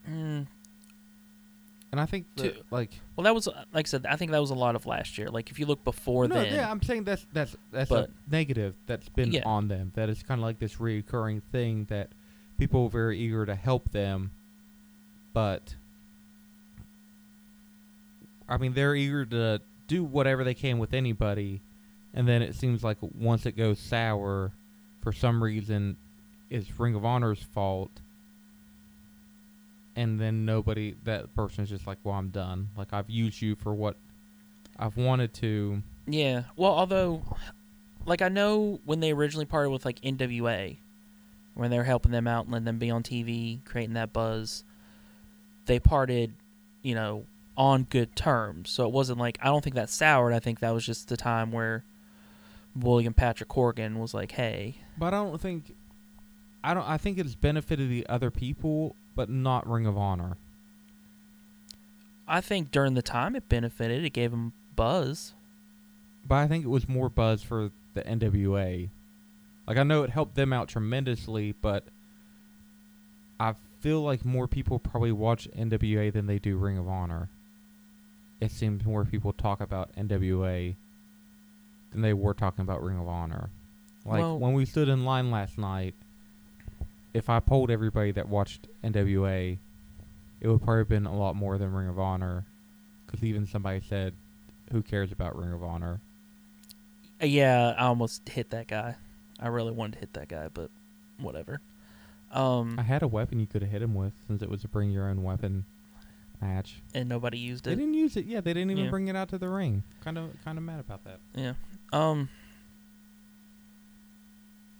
[0.08, 0.46] Mm,
[1.90, 4.06] And I think that, To- like well, that was uh, like I said.
[4.08, 5.28] I think that was a lot of last year.
[5.28, 8.30] Like if you look before no, then, yeah, I'm saying that's that's that's But- a
[8.30, 9.42] negative that's been Yeah.
[9.46, 9.92] on them.
[9.94, 12.10] That is kind of like this recurring thing that
[12.58, 14.30] people are very eager to help them,
[15.32, 15.74] but
[18.48, 21.60] I mean they're eager to do whatever they can with anybody,
[22.12, 24.52] and then it seems like once it goes sour,
[25.02, 25.96] for some reason,
[26.50, 27.90] it's Ring of Honor's fault.
[29.96, 32.70] And then nobody, that person is just like, well, I'm done.
[32.76, 33.96] Like, I've used you for what
[34.78, 35.82] I've wanted to.
[36.06, 36.44] Yeah.
[36.56, 37.22] Well, although,
[38.04, 40.76] like I know when they originally parted with like NWA,
[41.54, 44.64] when they were helping them out and letting them be on TV, creating that buzz,
[45.66, 46.32] they parted,
[46.82, 47.24] you know,
[47.56, 48.70] on good terms.
[48.70, 50.32] So it wasn't like I don't think that soured.
[50.32, 51.84] I think that was just the time where
[52.76, 55.74] William Patrick Corgan was like, "Hey, But I don't think,
[56.62, 56.88] I don't.
[56.88, 60.36] I think it's benefited the other people, but not Ring of Honor.
[62.26, 64.04] I think during the time it benefited.
[64.04, 65.34] It gave them buzz.
[66.26, 68.88] But I think it was more buzz for the NWA.
[69.66, 71.84] Like I know it helped them out tremendously, but
[73.38, 77.28] I feel like more people probably watch NWA than they do Ring of Honor.
[78.40, 80.74] It seems more people talk about NWA
[81.92, 83.50] than they were talking about Ring of Honor.
[84.04, 85.94] Like Well- when we stood in line last night,
[87.14, 89.58] if I polled everybody that watched NWA,
[90.40, 92.44] it would probably have been a lot more than Ring of Honor.
[93.06, 94.14] Because even somebody said,
[94.72, 96.00] "Who cares about Ring of Honor?"
[97.22, 98.96] Uh, Yeah, I almost hit that guy.
[99.38, 100.70] I really wanted to hit that guy, but
[101.18, 101.60] whatever.
[102.32, 104.68] Um, I had a weapon you could have hit him with since it was a
[104.68, 105.64] bring your own weapon
[106.40, 106.82] match.
[106.94, 107.70] and nobody used it.
[107.70, 108.26] They didn't use it.
[108.26, 108.90] Yeah, they didn't even Yeah.
[108.90, 109.82] bring it out to the ring.
[110.02, 111.20] Kind of, kind of mad about that.
[111.34, 111.54] Yeah.
[111.92, 112.28] Um.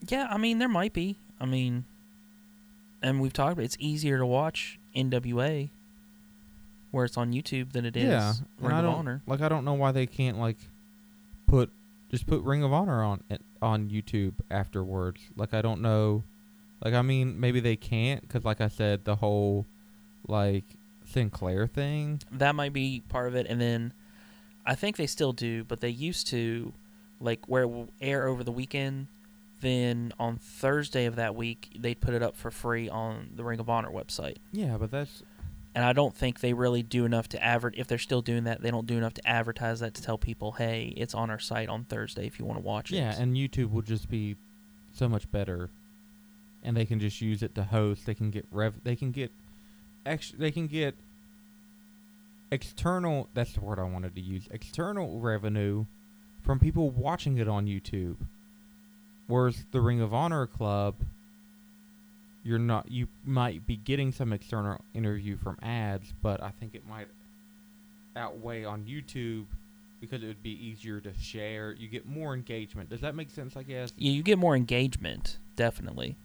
[0.09, 1.17] Yeah, I mean there might be.
[1.41, 1.85] I mean,
[3.03, 5.71] and we've talked about it's easier to watch NWA
[6.91, 9.23] where it's on YouTube than it is yeah, Ring of Honor.
[9.27, 9.41] like.
[9.41, 10.59] I don't know why they can't like
[11.47, 11.71] put
[12.11, 15.23] just put Ring of Honor on it on YouTube afterwards.
[15.37, 16.23] Like I don't know.
[16.85, 19.65] Like I mean, maybe they can't because, like I said, the whole
[20.29, 20.65] like
[21.15, 22.21] Sinclair thing.
[22.31, 23.93] That might be part of it, and then
[24.67, 26.73] I think they still do, but they used to
[27.21, 29.07] like where it will air over the weekend.
[29.61, 33.61] Then on Thursday of that week, they'd put it up for free on the Ring
[33.61, 34.37] of Honor website.
[34.53, 35.23] Yeah, but that's
[35.75, 37.75] and I don't think they really do enough to advert.
[37.77, 40.53] If they're still doing that, they don't do enough to advertise that to tell people,
[40.53, 43.37] "Hey, it's on our site on Thursday if you want to watch it." Yeah, and
[43.37, 44.37] YouTube will just be
[44.93, 45.71] so much better,
[46.63, 48.07] and they can just use it to host.
[48.07, 48.85] They can get rev.
[48.85, 49.33] They can get,
[50.07, 50.95] ex- They can get
[52.51, 53.29] external.
[53.35, 54.45] That's the word I wanted to use.
[54.51, 55.87] External revenue
[56.43, 58.17] from people watching it on YouTube.
[59.27, 60.97] Whereas the Ring of Honor Club,
[62.43, 62.91] you're not.
[62.91, 67.09] You might be getting some external interview from ads, but I think it might
[68.17, 69.47] outweigh on YouTube
[70.01, 71.73] because it would be easier to share.
[71.73, 72.91] You get more engagement.
[72.91, 73.57] Does that make sense?
[73.57, 76.17] I guess yeah, you get more engagement, definitely.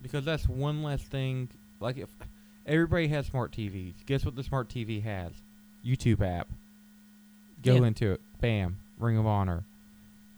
[0.00, 1.48] because that's one less thing.
[1.80, 2.08] Like if
[2.66, 5.32] everybody has smart TVs, guess what the smart TV has?
[5.84, 6.48] YouTube app.
[7.62, 8.20] Go into it.
[8.40, 8.78] Bam.
[8.98, 9.64] Ring of Honor.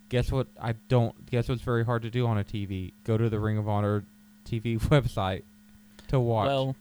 [0.08, 0.46] Guess what?
[0.60, 1.30] I don't.
[1.30, 2.92] Guess what's very hard to do on a TV?
[3.04, 4.04] Go to the Ring of Honor
[4.46, 5.42] TV website
[6.08, 6.46] to watch.
[6.46, 6.76] Well,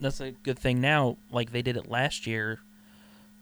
[0.00, 1.16] that's a good thing now.
[1.30, 2.58] Like they did it last year.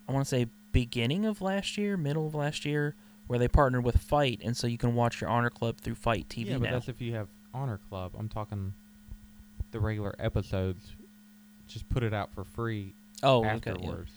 [0.08, 2.94] I want to say beginning of last year, middle of last year,
[3.26, 6.28] where they partnered with FITE, and so you can watch your Honor Club through FITE
[6.28, 6.72] TV yeah, but now.
[6.72, 8.12] that's if you have Honor Club.
[8.18, 8.74] I'm talking
[9.70, 10.94] the regular episodes.
[11.68, 13.46] Just put it out for free oh, okay.
[13.48, 13.72] yeah.
[13.72, 14.12] afterwards.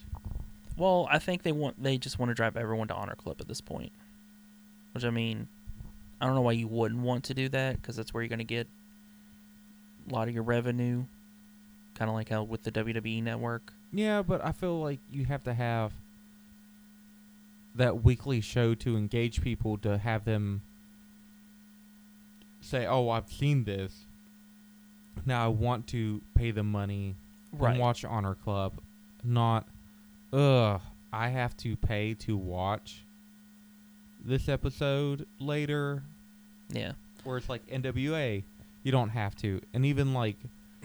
[0.78, 3.48] Well, I think they want they just want to drive everyone to Honor Club at
[3.48, 3.92] this point.
[4.94, 5.48] Which I mean,
[6.22, 8.40] I don't know why you wouldn't want to do that because that's where you're going
[8.40, 8.68] to get
[10.10, 11.04] a lot of your revenue.
[11.96, 13.74] Kind of like how with the WWE network.
[13.92, 15.92] Yeah, but I feel like you have to have
[17.76, 20.62] that weekly show to engage people to have them
[22.62, 24.06] say, "Oh, I've seen this.
[25.26, 27.16] Now I want to pay the money
[27.52, 27.72] Right.
[27.72, 28.80] and watch Honor Club."
[29.24, 29.68] Not,
[30.32, 33.04] ugh, I have to pay to watch
[34.24, 36.04] this episode later.
[36.70, 36.94] Yeah.
[37.24, 38.44] Where it's like NWA,
[38.84, 40.38] you don't have to, and even like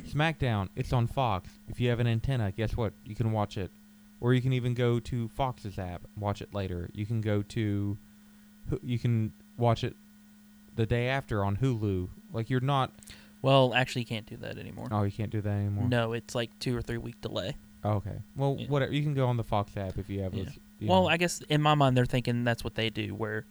[0.08, 1.48] SmackDown, it's on Fox.
[1.68, 2.92] If you have an antenna, guess what?
[3.04, 3.70] You can watch it.
[4.20, 6.88] or you can even go to Fox's app, watch it later.
[6.94, 7.98] You can go to,
[8.82, 9.94] you can watch it
[10.76, 12.08] the day after on Hulu.
[12.32, 12.90] Like you're not.
[13.44, 14.88] Well, actually, you can't do that anymore.
[14.90, 15.86] Oh, you can't do that anymore.
[15.86, 17.56] No, it's like two or three week delay.
[17.84, 18.22] Oh, okay.
[18.34, 18.68] Well, Yeah.
[18.68, 18.92] whatever.
[18.94, 20.32] You can go on the Fox app if you have.
[20.32, 20.44] Yeah.
[20.44, 21.08] those, you Well, know.
[21.08, 23.44] I guess in my mind they're thinking that's what they do, where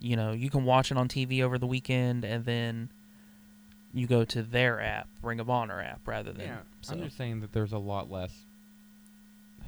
[0.00, 2.88] you know you can watch it on TV over the weekend, and then
[3.92, 6.46] you go to their app, Ring of Honor app, rather than.
[6.46, 6.56] yeah.
[6.80, 6.94] so.
[6.94, 8.46] I'm just saying that there's a lot less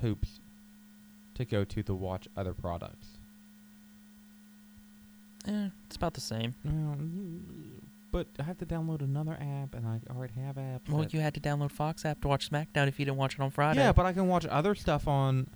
[0.00, 0.40] hoops
[1.34, 3.08] to go to to watch other products.
[5.46, 6.54] Eh, it's about the same.
[6.64, 6.96] Well,
[8.16, 10.88] but I have to download another app, and I already have apps.
[10.88, 13.35] Well, that- you had to download Fox app to watch SmackDown if you didn't watch
[13.35, 13.81] it on Friday.
[13.81, 15.46] Yeah, but I can watch other stuff on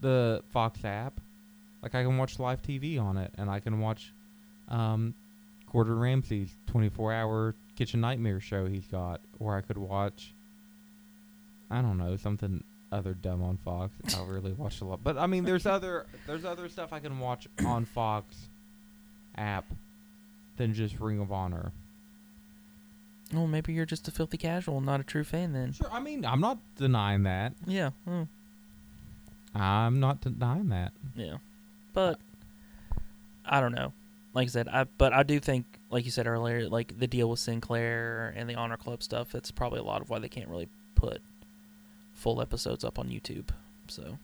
[0.00, 1.20] the Fox app.
[1.82, 4.14] Like I can watch live TV on it, and I can watch
[4.68, 5.12] um,
[5.70, 10.32] Gordon Ramsay's 24-hour kitchen nightmare show he's got, or I could watch.
[11.70, 13.92] I don't know something other dumb on Fox.
[14.06, 16.98] I don't really watch a lot, but I mean, there's other there's other stuff I
[16.98, 18.48] can watch on Fox
[19.36, 19.66] app
[20.56, 21.72] than just Ring of Honor.
[23.32, 25.72] Well, maybe you're just a filthy casual, not a true fan then.
[25.72, 27.54] Sure, I mean, I'm not denying that.
[27.66, 27.90] Yeah.
[28.08, 28.28] mm,
[29.54, 30.92] I'm not denying that.
[31.14, 31.38] Yeah.
[31.92, 32.20] But
[33.44, 33.92] I don't know.
[34.34, 37.30] Like I said, I but I do think, like you said earlier, like the deal
[37.30, 39.32] with Sinclair and the Honor Club stuff.
[39.32, 41.22] That's probably a lot of why they can't really put
[42.14, 43.48] full episodes up on YouTube.
[43.88, 44.18] So,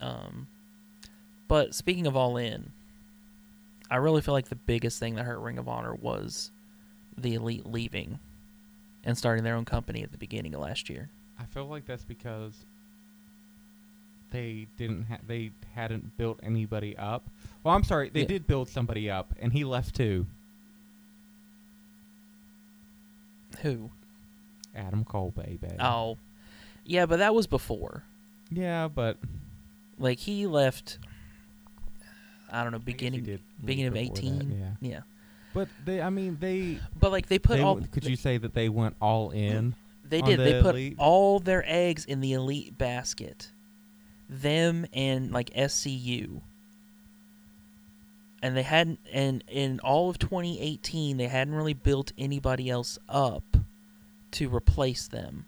[0.00, 0.46] um,
[1.48, 2.70] but speaking of All In,
[3.92, 6.50] I really feel like the biggest thing that hurt Ring of Honor was
[7.18, 8.18] the Elite leaving
[9.04, 11.10] and starting their own company at the beginning of last year.
[11.38, 12.54] I feel like that's because
[14.30, 17.28] they didn't ha- they hadn't built anybody up.
[17.62, 18.26] Well, I'm sorry, they Yeah.
[18.28, 20.26] did build somebody up, and he left too.
[23.60, 23.90] Who?
[24.74, 25.68] Adam Cole, baby.
[25.78, 26.16] Oh,
[26.86, 28.04] yeah, but that was before.
[28.50, 29.18] yeah, but
[29.98, 30.98] Like he left.
[32.52, 34.76] I don't know, I guess he beginning beginning of that, eighteen.
[34.80, 35.00] yeah, Yeah,
[35.54, 37.74] but they, I mean, they, but like they put they all.
[37.76, 39.74] w- could you say that they went all in?
[40.08, 40.38] They did.
[40.38, 40.96] They put elite?
[40.98, 43.50] all their eggs in the elite basket.
[44.28, 46.42] Them and like SCU.
[48.42, 53.56] And they hadn't and in all of 2018 they hadn't really built anybody else up
[54.32, 55.46] to replace them.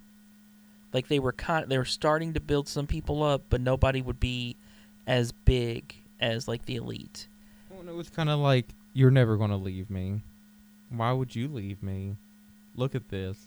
[0.92, 4.20] Like they were kind they were starting to build some people up, but nobody would
[4.20, 4.56] be
[5.06, 7.28] as big as like the elite.
[7.70, 10.22] Well, and it was kind of like you're never gonna leave me.
[10.90, 12.16] Why would you leave me?
[12.74, 13.46] Look at this.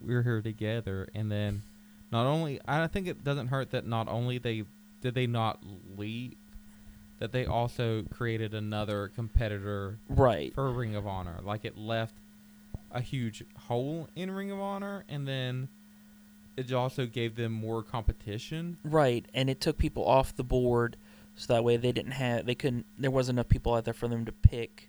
[0.00, 1.62] We're here together, and then
[2.10, 4.64] not only I think it doesn't hurt that not only they
[5.00, 5.60] did they not
[5.96, 6.34] leave,
[7.18, 10.54] that they also created another competitor Right.
[10.54, 11.38] for Ring of Honor.
[11.42, 12.14] Like it left
[12.90, 15.68] a huge hole in Ring of Honor, and then
[16.56, 18.78] it also gave them more competition.
[18.84, 20.96] Right, and it took people off the board,
[21.36, 24.08] so that way they didn't have they couldn't there wasn't enough people out there for
[24.08, 24.88] them to pick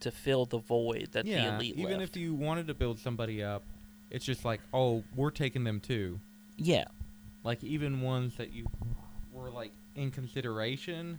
[0.00, 2.16] to fill the void that the yeah, elite even left.
[2.16, 3.62] if you wanted to build somebody up,
[4.10, 6.20] it's just like, oh, we're taking them too.
[6.58, 6.84] yeah,
[7.44, 8.66] Like even ones that you
[9.32, 11.18] were like in consideration,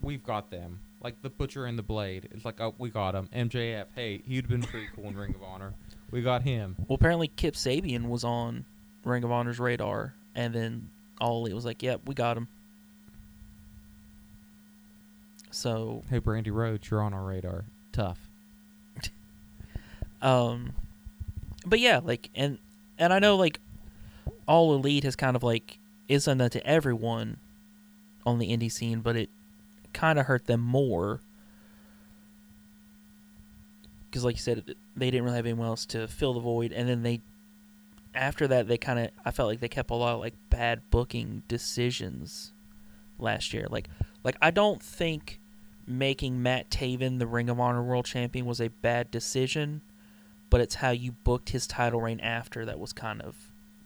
[0.00, 0.80] we've got them.
[1.02, 2.28] Like the Butcher and the Blade.
[2.30, 3.28] It's like, oh, we got him.
[3.34, 5.74] MJF, hey, he'd been pretty cool in Ring of Honor.
[6.10, 6.76] We got him.
[6.88, 8.64] well apparently Kip Sabian was on
[9.04, 12.48] Ring of Honor's radar, and then all elite was like, "Yep, we got him."
[15.52, 17.64] So, Hey, Brandi Rhodes, you're on our radar.
[17.92, 18.18] Tough.
[20.22, 20.72] um,
[21.66, 22.58] but yeah, like and
[22.98, 23.60] and I know like
[24.48, 27.36] all elite has kind of like is that to everyone
[28.24, 29.30] on the indie scene, but it
[29.92, 31.20] kind of hurt them more
[34.10, 36.88] because, like you said, they didn't really have anyone else to fill the void, and
[36.88, 37.20] then they
[38.14, 40.82] after that they kind of I felt like they kept a lot of like bad
[40.90, 42.52] booking decisions
[43.18, 43.66] last year.
[43.70, 43.88] Like
[44.22, 45.40] like I don't think
[45.86, 49.82] making Matt Taven the Ring of Honor World Champion was a bad decision,
[50.50, 53.34] but it's how you booked his title reign after that was kind of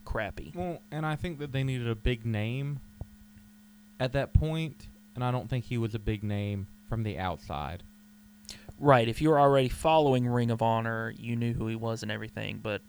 [0.05, 0.53] crappy.
[0.55, 2.81] Well, and I think that they needed a big name
[3.99, 7.83] at that point, and I don't think he was a big name from the outside.
[8.79, 12.13] Right, if you were already following Ring of Honor, you knew who he was and
[12.13, 12.83] everything, but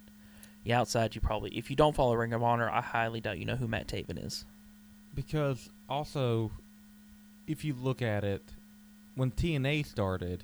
[0.64, 3.46] the outside you probably if you don't follow Ring of Honor, I highly doubt you
[3.46, 4.44] know who Matt Taven is.
[5.16, 6.52] Because also,
[7.48, 8.44] if you look at it,
[9.18, 10.44] when TNA started,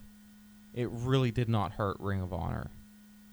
[0.74, 2.72] it really did not hurt Ring of Honor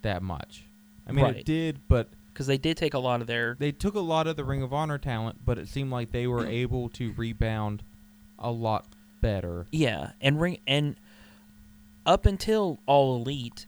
[0.03, 0.65] that much.
[1.07, 1.37] I mean, Right.
[1.39, 4.27] it did, but Because they did take a lot of their they took a lot
[4.27, 7.83] of the Ring of Honor talent, but it seemed like they were able to rebound
[8.39, 8.87] a lot
[9.21, 9.67] better.
[9.73, 10.97] Yeah, and ring and
[12.07, 13.67] up until All Elite,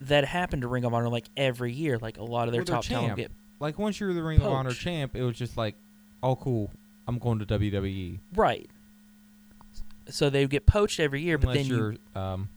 [0.00, 1.98] that happened to Ring of Honor like every year.
[1.98, 3.30] Like a lot of their their top talent get
[3.60, 5.74] like once you're the Ring of Honor champ, it was just like,
[6.22, 6.70] oh cool,
[7.06, 8.18] I'm going to WWE.
[8.34, 8.68] Right.
[10.08, 12.48] So they get poached every year, but unless then you're you, um,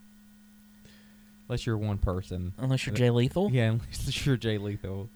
[1.48, 2.54] unless you're one person.
[2.58, 5.10] unless you're uh, Jay Lethal, Yeah, unless you're Jay Lethal.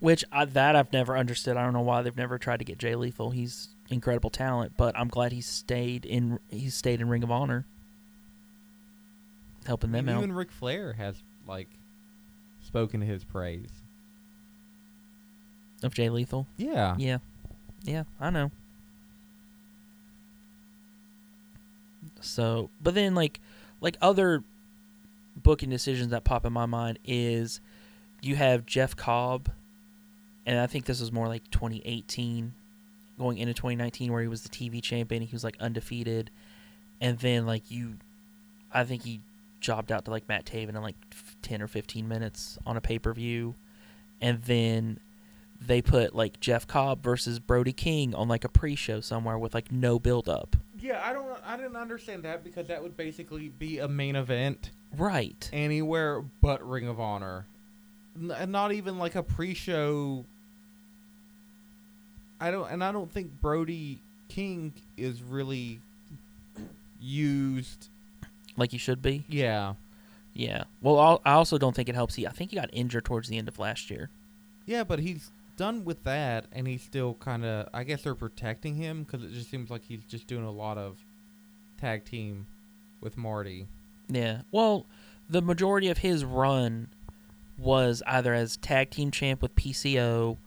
[0.00, 1.56] which I, that I've never understood.
[1.56, 3.30] I don't know why they've never tried to get Jay Lethal.
[3.30, 6.38] He's incredible talent, but I'm glad he stayed in.
[6.48, 7.66] He stayed in Ring of Honor,
[9.66, 10.18] helping them out.
[10.18, 11.68] Even Ric Flair has like
[12.62, 13.70] spoken his praise.
[15.82, 16.94] Of Jay Lethal, Yeah.
[16.98, 17.18] yeah,
[17.84, 18.50] yeah, I know.
[22.20, 23.40] So, but then like,
[23.80, 24.44] like other
[25.36, 27.60] booking decisions that pop in my mind is
[28.20, 29.50] you have Jeff Cobb,
[30.46, 32.52] and I think this was more like 2018,
[33.18, 35.22] going into 2019, where he was the TV champion.
[35.22, 36.30] He was like undefeated,
[37.00, 37.96] and then like you,
[38.72, 39.20] I think he
[39.60, 40.96] jobbed out to like Matt Taven in like
[41.42, 43.54] 10 or 15 minutes on a pay per view,
[44.20, 45.00] and then
[45.60, 49.70] they put like Jeff Cobb versus Brody King on like a pre-show somewhere with like
[49.70, 50.56] no build up.
[50.80, 51.26] Yeah, I don't.
[51.44, 55.48] I didn't understand that because that would basically be a main event Right.
[55.52, 57.44] anywhere but Ring of Honor,
[58.20, 60.24] N- and not even like a pre-show.
[62.40, 65.80] I don't, and I don't think Brody King is really
[67.00, 67.88] used.
[68.56, 69.24] Like you should be.
[69.28, 69.74] Yeah,
[70.34, 70.64] Yeah.
[70.80, 72.14] Well, I'll, I also don't think it helps.
[72.14, 74.08] He, I think he got injured towards the end of last year.
[74.66, 75.30] yeah, but he's
[75.60, 77.68] done with that, and he's still kind of.
[77.74, 80.78] I guess they're protecting him because it just seems like he's just doing a lot
[80.78, 80.98] of
[81.78, 82.46] tag team
[83.02, 83.68] with Marty.
[84.08, 84.40] Yeah.
[84.50, 84.86] Well,
[85.28, 86.88] the majority of his run
[87.58, 90.38] was either as tag team champ with PCO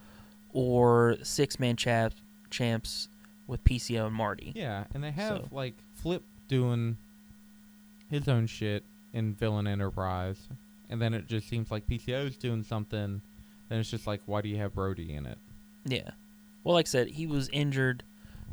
[0.51, 2.13] or six man champ,
[2.49, 3.07] champs
[3.45, 4.51] with PCO and Marty.
[4.55, 6.97] Yeah, and they have So- like Flip doing
[8.09, 8.83] his own shit
[9.13, 10.47] in Villain Enterprise,
[10.89, 13.21] and then it just seems like PCO's doing something.
[13.69, 15.37] Then it's just like, why do you have Brody in it?
[15.85, 16.11] Yeah.
[16.63, 18.03] Well, like I said, he was injured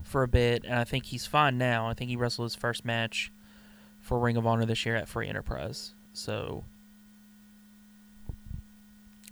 [0.03, 1.89] for a bit, and I think he's fine now.
[1.89, 3.31] I think he wrestled his first match
[4.01, 5.93] for Ring of Honor this year at Free Enterprise.
[6.13, 6.65] So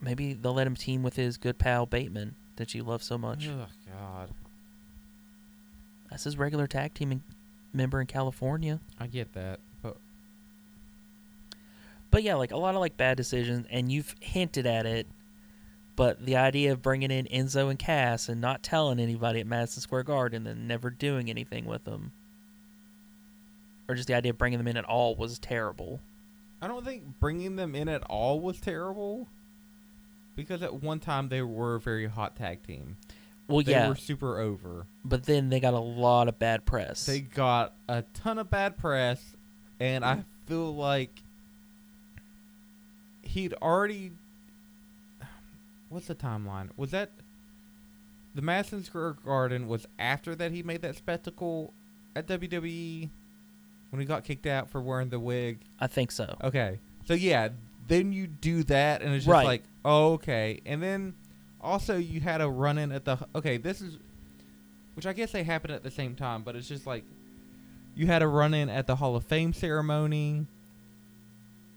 [0.01, 3.49] maybe they'll let him team with his good pal Bateman that you love so much.
[3.49, 4.29] Oh God,
[6.11, 7.23] That's his regular tag team in-
[7.73, 8.81] member in California.
[9.01, 9.97] I get that, but
[12.11, 15.07] But yeah, like a lot of like bad decisions, and you've hinted at it.
[15.99, 19.83] But the idea of bringing in Enzo and Cass and not telling anybody at Madison
[19.83, 22.13] Square Garden and never doing anything with them,
[23.89, 25.99] or just the idea of bringing them in at all was terrible.
[26.63, 29.27] I don't think bringing them in at all was terrible.
[30.37, 32.97] Because at one time they were a very hot tag team.
[33.49, 34.87] Well, They yeah, they were super over.
[35.05, 37.07] but then they got a lot of bad press.
[37.07, 39.35] They got a ton of bad press,
[39.81, 41.11] and I feel like
[43.23, 44.13] he'd already.
[45.89, 46.69] What's the timeline?
[46.77, 47.11] Was that
[48.35, 49.69] the Madison Square Garden?
[49.69, 51.73] Was after that he made that spectacle
[52.15, 53.09] at WWE
[53.91, 55.61] when he got kicked out for wearing the wig?
[55.81, 56.37] I think so.
[56.45, 57.49] Okay, so yeah,
[57.87, 59.47] then you do that, and it's just Right.
[59.47, 61.15] like, oh, okay, and then
[61.61, 63.57] also you had a run in at the okay.
[63.57, 63.97] This is,
[64.95, 67.05] which I guess they happened at the same time, but it's just like
[67.97, 70.47] you had a run in at the Hall of Fame ceremony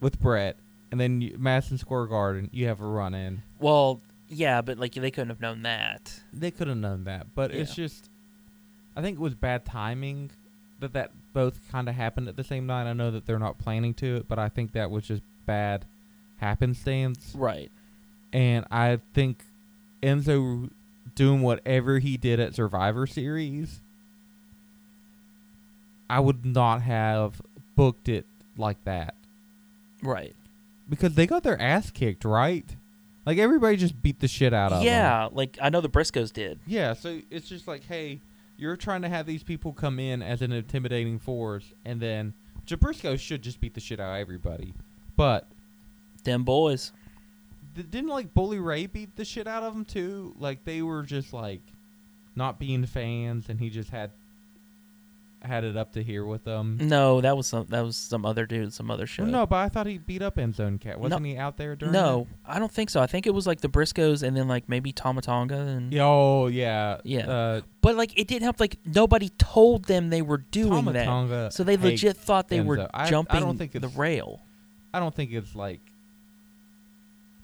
[0.02, 0.58] with Brett,
[0.92, 3.42] and then you, Madison Square Garden, you have a run in.
[3.60, 6.22] Well, yeah, but like they couldn't have known that.
[6.34, 8.10] They could have known that, but it's just,
[8.96, 10.32] I think it was bad timing
[10.80, 12.90] that that both kind of happened at the same night.
[12.90, 15.86] I know that they're not planning to it, but I think that was just bad
[16.38, 17.34] happenstance.
[17.36, 17.72] Right.
[18.34, 19.44] And I think
[20.02, 20.70] Enzo
[21.16, 23.82] doing whatever he did at Survivor Series,
[26.10, 27.42] I would not have
[27.76, 28.26] booked it
[28.58, 29.16] like that
[30.02, 30.36] Right.
[30.90, 32.66] Because they got their ass kicked, right?
[33.26, 34.86] Like everybody just beat the shit out of them.
[34.88, 36.60] Yeah, like I know the Briscoes did.
[36.66, 38.20] Yeah, so it's just like, hey,
[38.58, 42.34] you're trying to have these people come in as an intimidating force, and then
[42.66, 44.74] Jay Briscoe should just beat the shit out of everybody.
[45.16, 45.48] But
[46.24, 46.92] Them boys.
[47.76, 50.36] didn't like Bully Ray beat the shit out of them too?
[50.40, 51.62] Like they were just like
[52.36, 54.12] not being fans, and he just had
[55.44, 56.78] had it up to here with them.
[56.82, 59.26] No, that was some that was some other dude, some other show.
[59.26, 60.98] No, but I thought he beat up Enzo and Cass.
[60.98, 61.94] Wasn't he out there during?
[61.94, 63.02] No, I don't think so.
[63.02, 65.96] I think it was like the Briscoes and then like maybe Tama Tonga and that?
[65.96, 66.98] Yeah, Oh yeah.
[67.04, 67.28] Yeah.
[67.30, 71.54] Uh, But like it didn't help like nobody told them they were doing that.
[71.54, 72.90] So they legit thought they were Enzo.
[72.94, 74.42] I- I jumping don't think the rail.
[74.94, 75.80] I don't think it's like,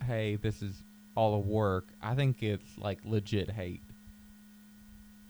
[0.06, 0.84] hey, this is
[1.16, 1.88] all a work.
[2.02, 3.82] I think it's like legit hate.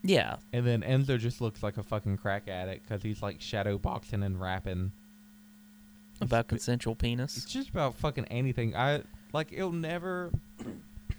[0.03, 0.37] Yeah.
[0.53, 4.23] And then Enzo just looks like a fucking crack addict because he's like shadow boxing
[4.23, 4.91] and rapping.
[6.21, 7.37] About It's, consensual penis.
[7.37, 8.75] it's just about fucking anything.
[8.75, 9.01] I
[9.33, 10.31] like it'll never.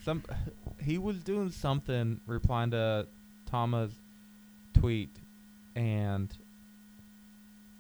[0.05, 0.23] some
[0.83, 3.07] he was doing something replying to
[3.47, 3.93] Thomas'
[4.75, 5.11] tweet
[5.77, 6.29] and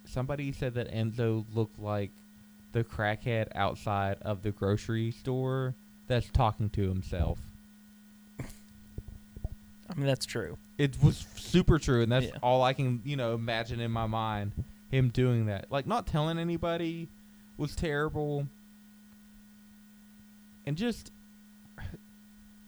[0.05, 2.11] somebody said that Enzo looked like
[2.73, 5.75] the crackhead outside of the grocery store
[6.07, 7.39] that's talking to himself.
[9.99, 10.57] I mean, that's true.
[10.79, 12.39] It was super true, and that's Yeah.
[12.41, 14.53] all I can, you know, imagine in my mind.
[14.93, 17.09] Him doing that, like not telling anybody,
[17.57, 18.47] was terrible,
[20.65, 21.11] and just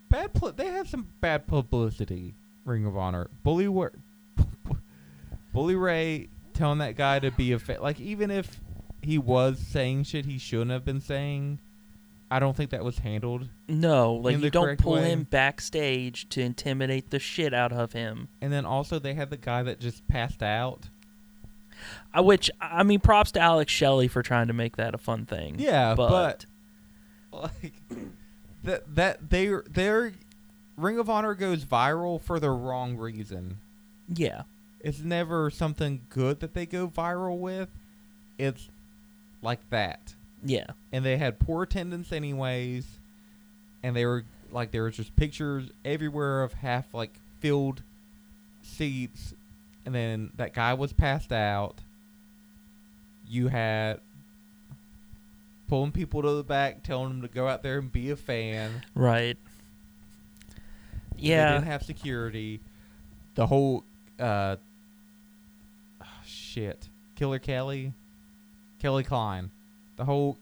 [0.09, 0.35] bad.
[0.35, 2.35] Pu- they had some bad publicity.
[2.65, 3.89] Ring of Honor, Bully, Wa-
[5.55, 8.61] Bully Ray telling that guy to be a fa- like, even if
[9.03, 11.59] he was saying shit he shouldn't have been saying,
[12.31, 13.49] I don't think that was handled.
[13.69, 15.11] No, like you don't pull way.
[15.11, 18.29] him backstage to intimidate the shit out of him.
[18.41, 20.89] And then also they had the guy that just passed out.
[22.15, 25.27] I, which I mean, props to Alex Shelley for trying to make that a fun
[25.27, 25.57] thing.
[25.59, 26.47] Yeah, but, but
[27.33, 27.73] like
[28.63, 30.13] that that they their
[30.77, 33.59] Ring of Honor goes viral for the wrong reason.
[34.09, 34.43] yeah,
[34.81, 37.69] It's never something good that they go viral with.
[38.39, 38.69] It's
[39.43, 40.15] like that.
[40.43, 42.87] Yeah, And they had poor attendance anyways.
[43.83, 47.83] And they were like there was just pictures everywhere of half like filled
[48.63, 49.35] seats
[49.87, 51.81] and then that guy was passed out.
[53.27, 54.01] You had
[55.69, 58.83] pulling people to the back, telling them to go out there and be a fan.
[58.95, 59.39] right.
[61.17, 61.47] Yeah.
[61.47, 62.61] They didn't have security.
[63.35, 63.85] The whole
[64.19, 64.57] uh
[66.01, 66.89] oh, shit.
[67.15, 67.93] Killer Kelly.
[68.81, 69.51] Kelly Klein.
[70.01, 70.39] The whole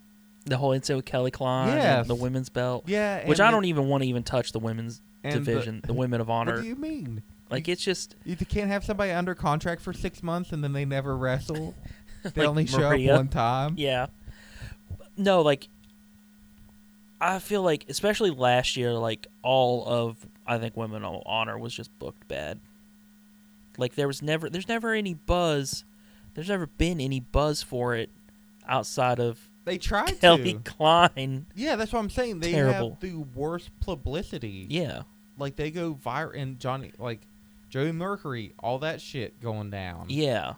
[0.47, 2.07] the whole incident with Kelly Klein, Yes.
[2.07, 5.03] the women's belt, yeah, which I the- don't even want to even touch the women's
[5.25, 6.55] and the- division, the, women of honor.
[6.55, 7.23] What do you mean?
[7.51, 10.85] like it's just You can't have somebody under contract for six months and then they
[10.85, 11.75] never wrestle.
[12.23, 13.15] They Like only show Maria.
[13.15, 13.75] up one time.
[13.77, 14.07] Yeah.
[15.17, 15.69] No, like
[17.21, 21.75] I feel like especially last year, like all of I think Women of Honor was
[21.75, 22.61] just booked bad.
[23.77, 25.85] Like there was never there's never any buzz.
[26.35, 28.11] There's never been any buzz for it
[28.69, 30.59] outside of They tried Kelly to.
[30.61, 31.47] Klein.
[31.55, 32.41] Yeah, that's what I'm saying.
[32.41, 32.91] They Terrible.
[32.91, 34.67] have the worst publicity.
[34.69, 35.03] Yeah.
[35.39, 37.21] Like they go viral and Johnny like
[37.69, 40.07] Joey Mercury, all that shit going down.
[40.09, 40.55] Yeah.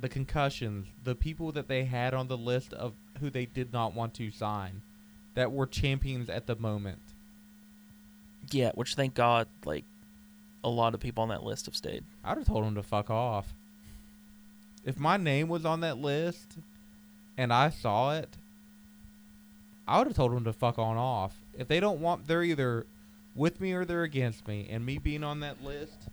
[0.00, 3.94] The concussions, the people that they had on the list of who they did not
[3.94, 4.82] want to sign
[5.34, 6.98] that were champions at the moment.
[8.50, 9.84] Yeah, which thank God like
[10.62, 12.04] a lot of people on that list have stayed.
[12.24, 13.54] I'd have told them to fuck off.
[14.84, 16.56] If my name was on that list
[17.36, 18.36] and I saw it,
[19.86, 21.36] I would have told them to fuck on off.
[21.56, 22.86] If they don't want, they're either
[23.34, 24.68] with me or they're against me.
[24.70, 26.08] And me being on that list,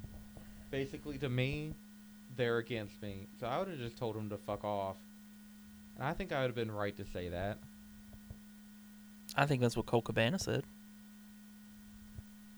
[0.70, 1.74] basically to me,
[2.36, 3.28] they're against me.
[3.40, 4.98] So I would have just told them to fuck off.
[5.98, 7.58] And I think I would have been right to say that.
[9.38, 10.64] I think that's what Colt Cabana said.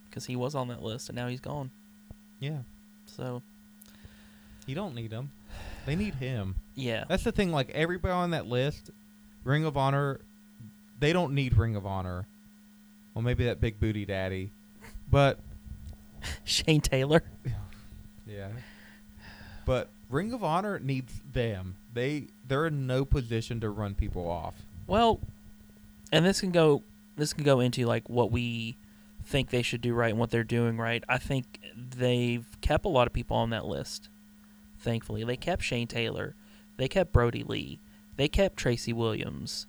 [0.10, 1.72] Because he was on that list and now he's gone.
[2.40, 2.60] Yeah.
[3.06, 3.42] So
[4.66, 5.32] You don't need him.
[5.86, 6.56] They need him.
[6.76, 7.06] Yeah.
[7.08, 7.52] That's the thing.
[7.52, 8.92] Like everybody on that list,
[9.44, 10.20] Ring of Honor,
[11.00, 12.28] they don't need Ring of Honor.
[13.14, 14.52] Well, maybe that big booty daddy,
[15.10, 15.40] but
[16.44, 17.24] Shane Taylor.
[18.28, 18.50] yeah.
[19.66, 21.76] But Ring of Honor needs them.
[21.94, 24.56] They they're in no position to run people off.
[24.88, 25.20] Well,
[26.12, 26.84] and this can go
[27.16, 28.78] this can go into like what we
[29.26, 31.04] think they should do right and what they're doing right.
[31.08, 34.10] I think they've kept a lot of people on that list.
[34.80, 36.36] Thankfully, they kept Shane Taylor,
[36.78, 37.80] they kept Brody Lee,
[38.18, 39.68] they kept Tracy Williams.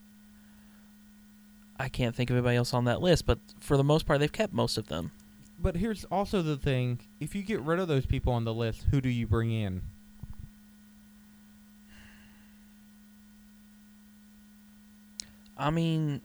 [1.79, 4.31] I can't think of anybody else on that list, but for the most part, they've
[4.31, 5.11] kept most of them.
[5.59, 8.87] But here's also the thing: if you get rid of those people on the list,
[8.91, 9.83] who do you bring in?
[15.57, 16.21] I mean,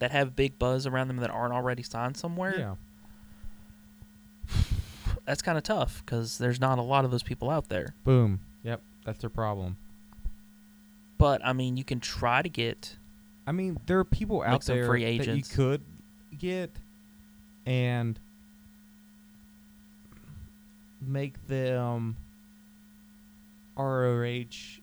[0.00, 2.54] that have big buzz around them that aren't already signed somewhere.
[4.48, 4.54] Yeah.
[5.24, 7.94] That's kind of tough because there's not a lot of those people out there.
[8.04, 8.40] Boom.
[9.04, 9.76] That's their problem.
[11.18, 12.96] But I mean, you can try to get
[13.46, 15.82] I mean, there are people out some there free that you could
[16.38, 16.70] get
[17.66, 18.18] and
[21.00, 22.16] make them
[23.76, 24.80] ROH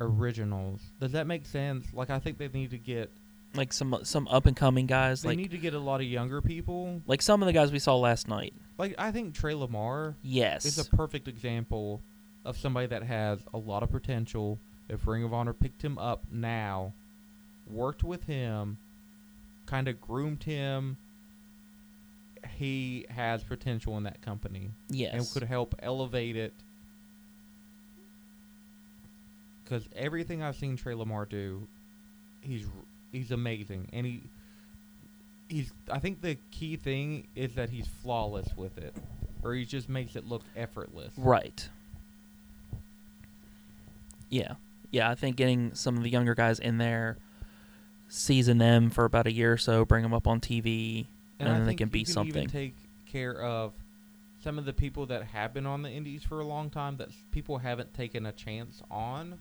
[0.00, 0.80] originals.
[1.00, 1.86] Does that make sense?
[1.94, 3.10] Like, I think they need to get
[3.54, 6.00] like some uh, some up and coming guys, they like need to get a lot
[6.00, 7.00] of younger people.
[7.06, 8.52] like some of the guys we saw last night.
[8.76, 12.02] Like, I think Trey Lamar Yes, is a perfect example
[12.44, 14.58] of somebody that has a lot of potential.
[14.88, 16.92] If Ring of Honor picked him up now,
[17.66, 18.78] worked with him,
[19.66, 20.98] kind of groomed him,
[22.56, 26.52] he has potential in that company yes, and could help elevate it.
[29.62, 31.66] Because everything I've seen Trey Lamar do,
[32.42, 32.66] he's
[33.12, 34.22] he's amazing, and he
[35.48, 35.72] he's.
[35.90, 38.94] I think the key thing is that he's flawless with it,
[39.42, 41.12] or he just makes it look effortless.
[41.16, 41.66] Right.
[44.34, 44.54] Yeah.
[44.90, 47.18] Yeah, I think getting some of the younger guys in there,
[48.08, 51.06] season them for about a year or so, bring them up on TV,
[51.38, 52.48] and, I then they can you be Even something.
[52.48, 52.74] take
[53.06, 53.72] care of
[54.42, 57.08] some of the people that have been on the indies for a long time that
[57.30, 59.38] people haven't taken a chance on.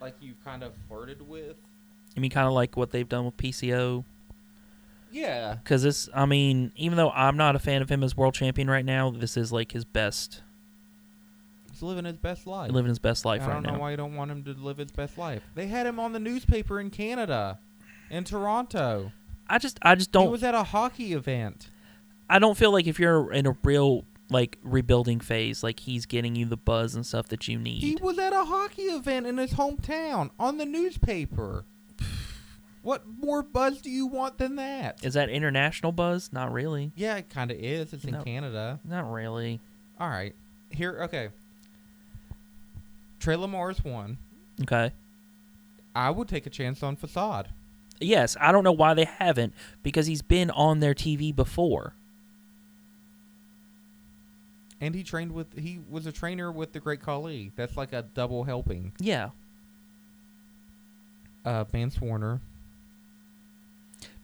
[0.00, 1.56] Like you've kind of flirted with.
[2.16, 4.04] I mean, kind of like what they've done with PCO.
[5.10, 5.54] Yeah.
[5.62, 8.68] Because this, I mean, even though I'm not a fan of him as world champion
[8.68, 10.42] right now, this is like his best,
[11.76, 12.70] He's living his best life.
[12.72, 13.52] living his best life right now.
[13.52, 13.82] I right don't know now.
[13.82, 15.42] why you don't want him to live his best life.
[15.54, 17.58] They had him on the newspaper in Canada,
[18.10, 19.12] in Toronto.
[19.48, 21.68] I just, I just He don't, was at a hockey event.
[22.30, 26.34] I don't feel like if you're in a real like rebuilding phase, like he's getting
[26.34, 27.82] you the buzz and stuff that you need.
[27.82, 31.64] He was at a hockey event in his hometown on the newspaper.
[32.82, 35.04] What more buzz do you want than that?
[35.04, 36.32] is that international buzz?
[36.32, 36.92] Not really.
[36.94, 37.92] Yeah, it kind of is.
[37.92, 38.22] It's in No.
[38.22, 38.78] Canada.
[38.84, 39.60] Not really.
[39.98, 40.36] All right.
[40.70, 41.30] Here, okay.
[43.18, 44.18] Trey Lamar's one.
[44.62, 44.92] Okay.
[45.94, 47.48] I would take a chance on Facade.
[48.00, 51.94] Yes, I don't know why they haven't because he's been on their TV before.
[54.80, 57.52] And he trained with, he was a trainer with the Great Khali.
[57.56, 58.92] That's like a double helping.
[58.98, 59.30] Yeah.
[61.46, 62.40] Uh, Mance Warner.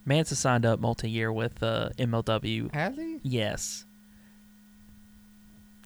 [0.04, 2.74] Mance has signed up multi-year with uh, MLW.
[2.74, 3.20] Has he?
[3.22, 3.86] Yes.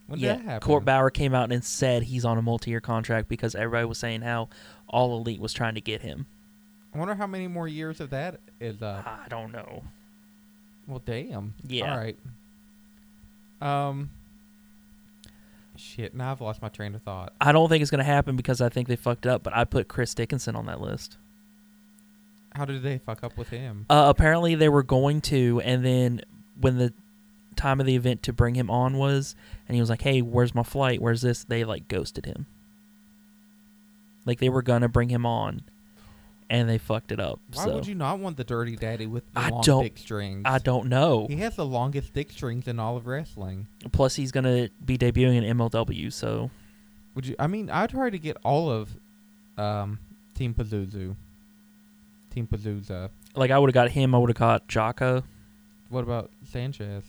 [0.07, 0.32] When yeah.
[0.34, 0.66] did that happen?
[0.66, 4.22] Court Bauer came out and said he's on a multi-year contract because everybody was saying
[4.22, 4.48] how
[4.88, 6.26] All Elite was trying to get him.
[6.94, 9.07] I wonder how many more years of that is up.
[9.07, 9.82] I don't know.
[10.86, 11.54] Well, damn.
[11.66, 11.92] Yeah.
[11.92, 12.16] All right.
[13.61, 14.11] Um.
[15.76, 16.14] Shit.
[16.14, 17.32] Now I've lost my train of thought.
[17.40, 19.64] I don't think it's going to happen because I think they fucked up, but I
[19.64, 21.18] put Chris Dickinson on that list.
[22.54, 23.84] How did they fuck up with him?
[23.90, 26.22] Uh, apparently they were going to, and then
[26.59, 26.94] when the
[27.57, 29.34] time of the event to bring him on was,
[29.68, 31.00] and he was like, "Hey, where's my flight?
[31.00, 32.46] Where's this?" They like ghosted him.
[34.24, 35.62] Like they were gonna bring him on,
[36.50, 37.40] and they fucked it up.
[37.54, 39.98] Why so would you not want the dirty daddy with the I long don't- dick
[39.98, 40.42] strings?
[40.44, 41.26] I don't know.
[41.28, 43.68] He has the longest dick strings in all of wrestling.
[43.92, 46.50] Plus, he's gonna be debuting in MLW, so
[47.14, 47.36] Would you?
[47.38, 48.96] I mean, I'd try to get all of
[49.57, 49.98] um,
[50.34, 51.14] Team Pazuzu.
[52.30, 53.09] Team Pazuzu.
[53.34, 54.14] like I would have got him.
[54.14, 55.22] I would have got Jaka.
[55.88, 57.04] What about Sanchez?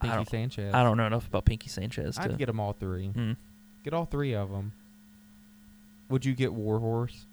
[0.00, 0.74] I Pinky don't- Sanchez.
[0.74, 2.22] I don't know enough about Pinky Sanchez to.
[2.22, 3.08] I'd get them all three.
[3.08, 3.32] Hmm.
[3.84, 4.72] Get all three of them.
[6.08, 7.24] Would you get Warhorse?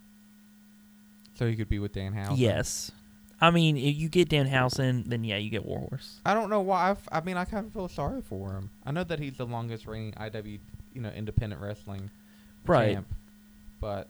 [1.36, 2.38] So you could be with Danhausen.
[2.38, 2.91] Yes,
[3.39, 6.20] I mean if you get Dan Danhausen, then yeah, you get Warhorse.
[6.26, 6.89] I don't know why.
[6.91, 8.70] I've, I mean, I kind of feel sorry for him.
[8.86, 10.59] I know that he's the longest reigning IW,
[10.93, 12.09] you know, independent wrestling
[12.65, 12.93] Right.
[12.95, 13.07] champ,
[13.80, 14.09] but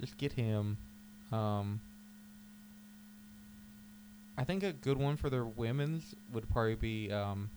[0.00, 0.76] just get him.
[1.32, 1.80] Um,
[4.38, 7.48] I think a good one for their women's would probably be um,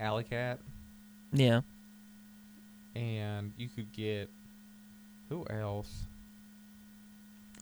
[0.00, 0.58] Allie Kat,
[1.32, 1.60] Yeah.
[2.96, 4.28] and you could get
[5.28, 6.04] who else?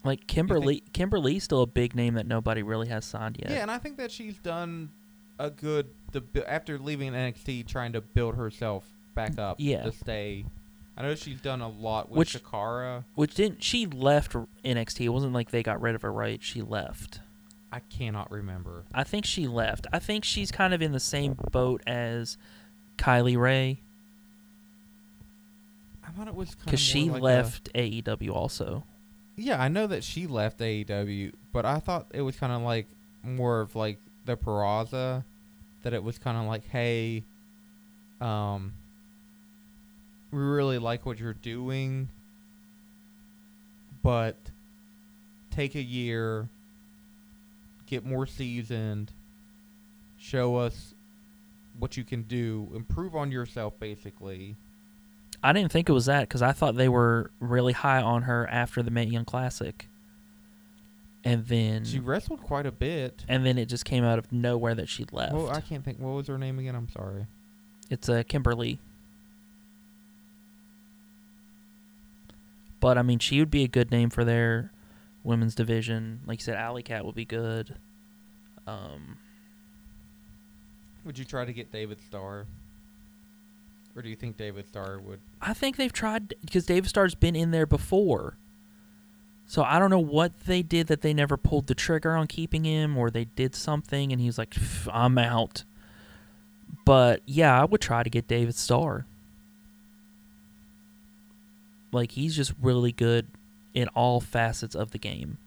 [0.02, 3.50] Like Kimber Lee, Kimberly's still a big name that nobody really has signed yet.
[3.50, 4.90] Yeah, and I think that she's done
[5.38, 9.56] a good the after leaving NXT, trying to build herself back up.
[9.58, 9.82] Yeah.
[9.84, 10.46] to stay.
[11.00, 13.04] I know she's done a lot with Which- Chikara.
[13.14, 15.06] Which didn't she left NXT?
[15.06, 16.42] It wasn't like they got rid of her, right?
[16.42, 17.20] She left.
[17.72, 18.84] I cannot remember.
[18.92, 19.86] I think she left.
[19.94, 22.36] I think she's kind of in the same boat as
[22.98, 23.80] Kylie Rae
[26.06, 28.84] I thought it was because she like a- left AEW also.
[29.36, 32.88] yeah, I know that she left AEW, but I thought it was kind of like
[33.22, 35.24] more of like the Peraza,
[35.82, 37.24] that it was kind of like, hey,
[38.20, 38.74] um,
[40.80, 42.08] like what you're doing,
[44.02, 44.36] but
[45.50, 46.48] take a year,
[47.86, 49.12] get more seasoned,
[50.18, 50.94] show us
[51.78, 54.56] what you can do, improve on yourself, basically.
[55.42, 58.46] I didn't think it was that because I thought they were really high on her
[58.50, 59.88] after the Mae Young Classic,
[61.24, 63.24] and then She wrestled quite a bit.
[63.28, 65.32] and then it just came out of nowhere that she left.
[65.32, 65.98] Well, I can't think.
[65.98, 66.74] What was her name again?
[66.74, 67.26] I'm sorry.
[67.88, 68.78] It's a uh, Kimber Lee.
[72.80, 74.72] But I mean, she would be a good name for their
[75.22, 76.20] women's division.
[76.26, 77.76] Like you said, Allie Kat would be good.
[78.66, 79.18] Um,
[81.04, 82.46] Would you try to get David Starr?
[83.96, 85.20] Or do you think David Starr would?
[85.42, 88.36] I think they've tried because David Starr's been in there before.
[89.46, 92.64] So I don't know what they did that they never pulled the trigger on keeping
[92.64, 94.54] him, or they did something and he's like,
[94.92, 95.64] "I'm out."
[96.84, 99.06] But yeah, I would try to get David Starr.
[101.92, 103.26] Like he's just really good
[103.74, 105.38] in all facets of the game.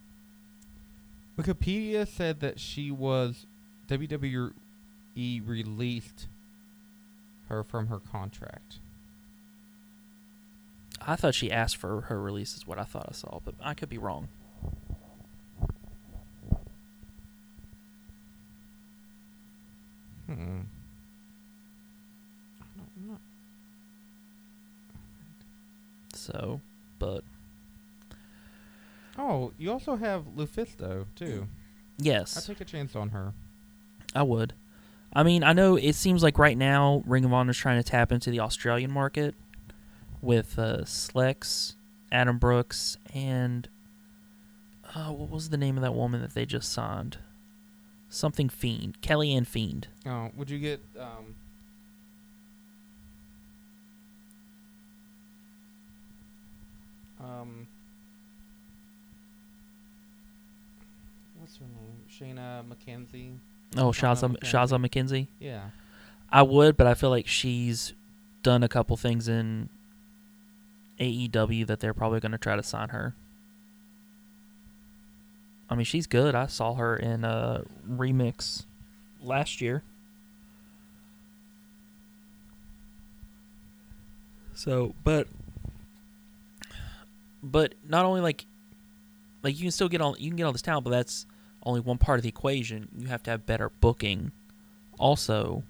[1.37, 3.45] Wikipedia said that she was
[3.87, 4.51] WWE
[5.15, 6.27] released
[7.49, 8.79] her from her contract.
[11.05, 13.73] I thought she asked for her release, is what I thought I saw, but I
[13.73, 14.29] could be wrong.
[20.27, 20.61] Hmm.
[22.61, 23.17] I don't know.
[26.23, 26.61] So,
[26.99, 27.23] but
[29.17, 31.47] Oh, you also have Lufisto too.
[31.97, 33.33] Yes, I take a chance on her.
[34.15, 34.53] I would.
[35.11, 37.87] I mean, I know it seems like right now Ring of Honor is trying to
[37.87, 39.35] tap into the Australian market
[40.21, 41.75] with uh, Slex,
[42.11, 43.67] Adam Brooks, and
[44.95, 47.17] uh, what was the name of that woman that they just signed?
[48.09, 49.87] Something Fiend, Kellyanne Fiend.
[50.05, 51.35] Oh, would you get um
[57.23, 57.67] um
[61.39, 62.35] what's her name?
[62.37, 63.37] Shayna McKenzie.
[63.77, 65.27] Oh, Shauna Shazza Shazza McKenzie.
[65.39, 65.69] Yeah.
[66.31, 67.93] I would, but I feel like she's
[68.41, 69.69] done a couple things in
[70.99, 73.15] AEW that they're probably going to try to sign her.
[75.69, 76.35] I mean, she's good.
[76.35, 78.65] I saw her in a remix
[79.21, 79.83] last year.
[84.53, 85.27] So, but
[87.43, 88.45] but not only like
[89.43, 91.27] like you can still get all you can get all this talent, but that's
[91.63, 92.87] only one part of the equation.
[92.97, 94.31] You have to have better booking
[94.97, 95.63] also,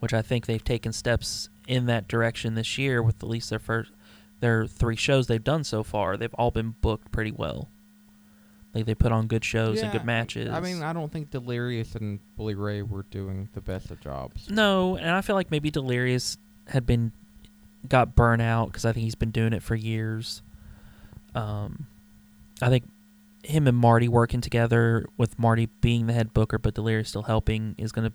[0.00, 3.58] which I think they've taken steps in that direction this year with at least their
[3.58, 3.92] first
[4.40, 6.16] their three shows they've done so far.
[6.16, 7.68] They've all been booked pretty well.
[8.74, 10.50] Like they put on good shows and good matches.
[10.50, 14.48] I mean, I don't think Delirious and Bully Ray were doing the best of jobs.
[14.50, 16.36] no, and I feel like maybe Delirious
[16.68, 17.12] had been
[17.88, 20.42] got burnt out because I think he's been doing it for years.
[21.34, 21.86] Um,
[22.60, 22.84] I think
[23.44, 27.74] him and Marty working together with Marty being the head booker, but Delirious still helping
[27.78, 28.14] is going to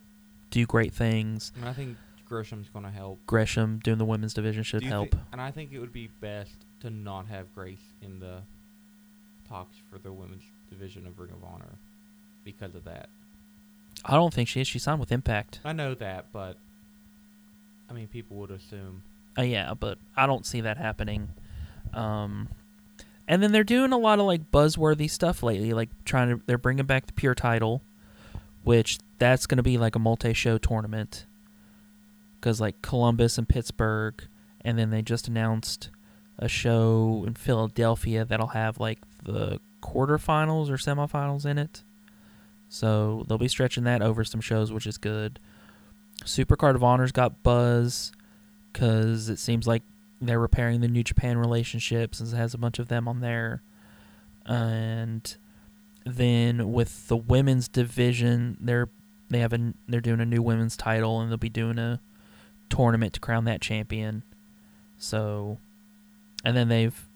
[0.49, 1.51] do great things.
[1.55, 3.19] And I think Gresham's going to help.
[3.25, 5.11] Gresham doing the women's division should help.
[5.11, 8.41] thi- and I think it would be best to not have Grace in the
[9.47, 11.75] talks for the women's division of Ring of Honor
[12.43, 13.07] because of that.
[14.05, 14.67] I don't think she is.
[14.67, 15.59] She signed with Impact.
[15.63, 16.57] I know that, but
[17.89, 19.03] I mean, people would assume.
[19.37, 21.29] Uh, yeah, but I don't see that happening.
[21.93, 22.49] Um,
[23.27, 26.57] and then they're doing a lot of like buzzworthy stuff lately, like trying to they're
[26.57, 27.81] bringing back the pure title,
[28.63, 31.25] which that's going to be like a multi-show tournament.
[32.39, 34.21] Because like Columbus and Pittsburgh,
[34.61, 35.89] and then they just announced
[36.37, 41.83] a show in Philadelphia that'll have like the quarterfinals or semifinals in it.
[42.67, 45.39] So they'll be stretching that over some shows, which is good.
[46.23, 48.11] Supercard of Honor's got buzz
[48.71, 49.83] because it seems like
[50.27, 53.61] they're repairing the New Japan relationship since it has a bunch of them on there.
[54.45, 55.35] And
[56.05, 58.89] then with the women's division, they're
[59.29, 61.99] they have a they're doing a new women's title and they'll be doing a
[62.69, 64.23] tournament to crown that champion.
[64.97, 65.57] So,
[66.43, 67.07] and then they've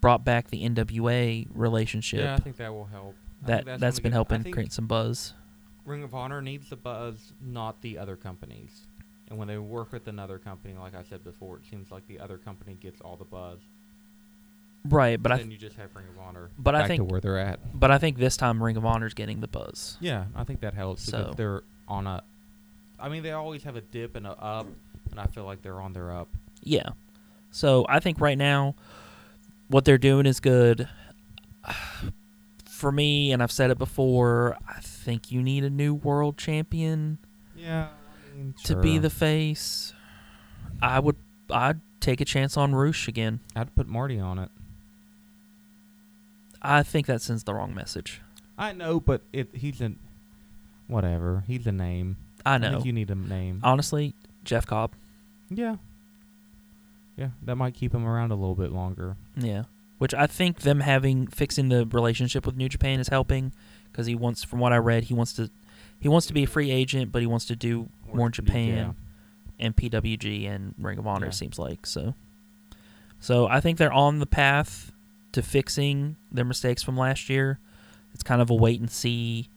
[0.00, 2.20] brought back the NWA relationship.
[2.20, 3.14] Yeah, I think that will help.
[3.42, 5.34] That that's gonna been helping create some buzz.
[5.84, 8.82] Ring of Honor needs the buzz, not the other companies.
[9.28, 12.18] And when they work with another company, like I said before, it seems like the
[12.18, 13.58] other company gets all the buzz.
[14.84, 16.50] Right, but I then you just have Ring of Honor.
[16.56, 17.78] but I back to think where they're at.
[17.78, 19.98] but I think this time Ring of Honor's getting the buzz.
[20.00, 22.22] Yeah, I think that helps because So- they're on a.
[23.00, 24.66] I mean, they always have a dip and a up,
[25.10, 26.28] and I feel like they're on their up.
[26.62, 26.88] Yeah.
[27.50, 28.74] So I think right now,
[29.68, 30.88] what they're doing is good.
[32.64, 37.18] For me, and I've said it before, I think you need a new world champion
[37.56, 37.88] Yeah,
[38.38, 39.92] I mean, to be the face.
[40.80, 41.16] I would,
[41.50, 43.40] I'd take a chance on Rush again.
[43.56, 44.50] I'd put Marty on it.
[46.62, 48.20] I think that sends the wrong message.
[48.56, 49.92] I know, but it he's a
[50.88, 51.44] whatever.
[51.46, 52.16] He's a name.
[52.44, 52.72] I know.
[52.72, 53.60] think you need a name.
[53.62, 54.14] Honestly,
[54.44, 54.92] Jeff Cobb.
[55.50, 55.76] yeah.
[57.16, 59.16] Yeah, that might keep him around a little bit longer.
[59.36, 59.64] Yeah.
[59.98, 63.52] Which I think them having fixing the relationship with New Japan is helping
[63.90, 65.50] because he wants, from what I read, he wants to,
[65.98, 68.94] he wants to be a free agent, but he wants to do more in Japan.
[69.60, 71.30] and PWG and Ring of Honor Yeah.
[71.30, 72.14] it seems like so.
[73.20, 74.92] So I think they're on the path
[75.32, 77.58] to fixing their mistakes from last year.
[78.14, 79.48] It's kind of a wait and see,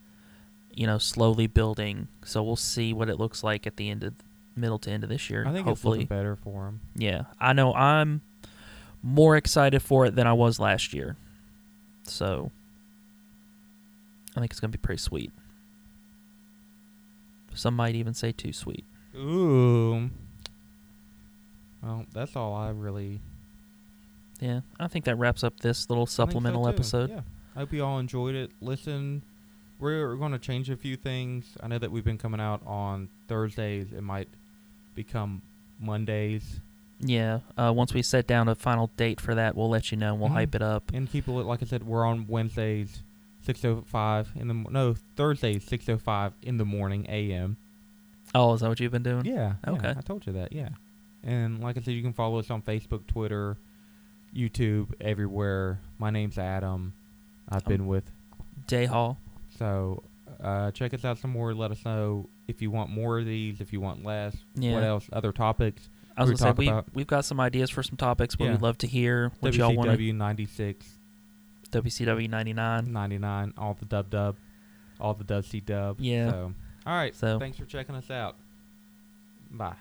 [0.73, 2.07] you know, slowly building.
[2.25, 4.13] So we'll see what it looks like at the end of
[4.55, 5.45] middle to end of this year.
[5.47, 6.05] I think hopefully.
[6.05, 6.81] better for them.
[6.95, 8.21] yeah, I know I'm
[9.03, 11.15] more excited for it than I was last year.
[12.03, 12.51] So
[14.35, 15.31] I think it's going to be pretty sweet.
[17.61, 18.85] Some might even say too sweet.
[19.15, 20.09] Ooh.
[21.83, 23.21] Well, that's all I really
[24.39, 27.11] Yeah, I think that wraps up this little think so, supplemental episode.
[27.11, 27.21] Yeah.
[27.55, 28.49] I hope you all enjoyed it.
[28.61, 29.21] Listen,
[29.79, 31.55] we're going to change a few things.
[31.61, 33.91] I know that we've been coming out on Thursdays.
[33.91, 34.29] It might
[34.95, 35.43] become
[35.79, 36.61] Mondays.
[36.99, 37.41] Yeah.
[37.57, 40.13] Uh, once we set down a final date for that, we'll let you know.
[40.13, 40.33] and We'll Mhm.
[40.33, 40.91] hype it up.
[40.93, 43.03] And keep it, like I said, we're on Wednesdays,
[43.45, 47.57] 6.05 in the, no, Thursdays, 6.05 in the morning a.m.
[48.35, 49.25] Oh, is that what you've been doing?
[49.25, 49.55] Yeah.
[49.65, 49.89] yeah, Okay.
[49.97, 50.69] I told you that, yeah.
[51.23, 53.57] And like I said, you can follow us on Facebook, Twitter,
[54.35, 55.79] YouTube, everywhere.
[55.99, 56.93] My name's Adam.
[57.49, 58.11] I've Um, been with
[58.67, 59.17] Day Hall.
[59.57, 60.03] So
[60.41, 61.53] uh, check us out some more.
[61.53, 64.35] Let us know if you want more of these, if you want less.
[64.55, 64.73] Yeah.
[64.75, 65.09] What else?
[65.13, 65.89] Other topics.
[66.17, 68.45] I was we gonna say we about- we've got some ideas for some topics, but
[68.45, 68.51] Yeah.
[68.51, 69.89] we'd love to hear what y'all want.
[69.89, 70.97] WCW 96,
[71.71, 72.91] WCW ninety nine.
[72.91, 74.35] 99, all the dub dub,
[74.99, 75.97] all the dub C dub.
[75.99, 76.29] Yeah.
[76.31, 76.53] So,
[76.85, 77.15] all right.
[77.15, 78.35] So- Thanks for checking us out.
[79.49, 79.75] Bye.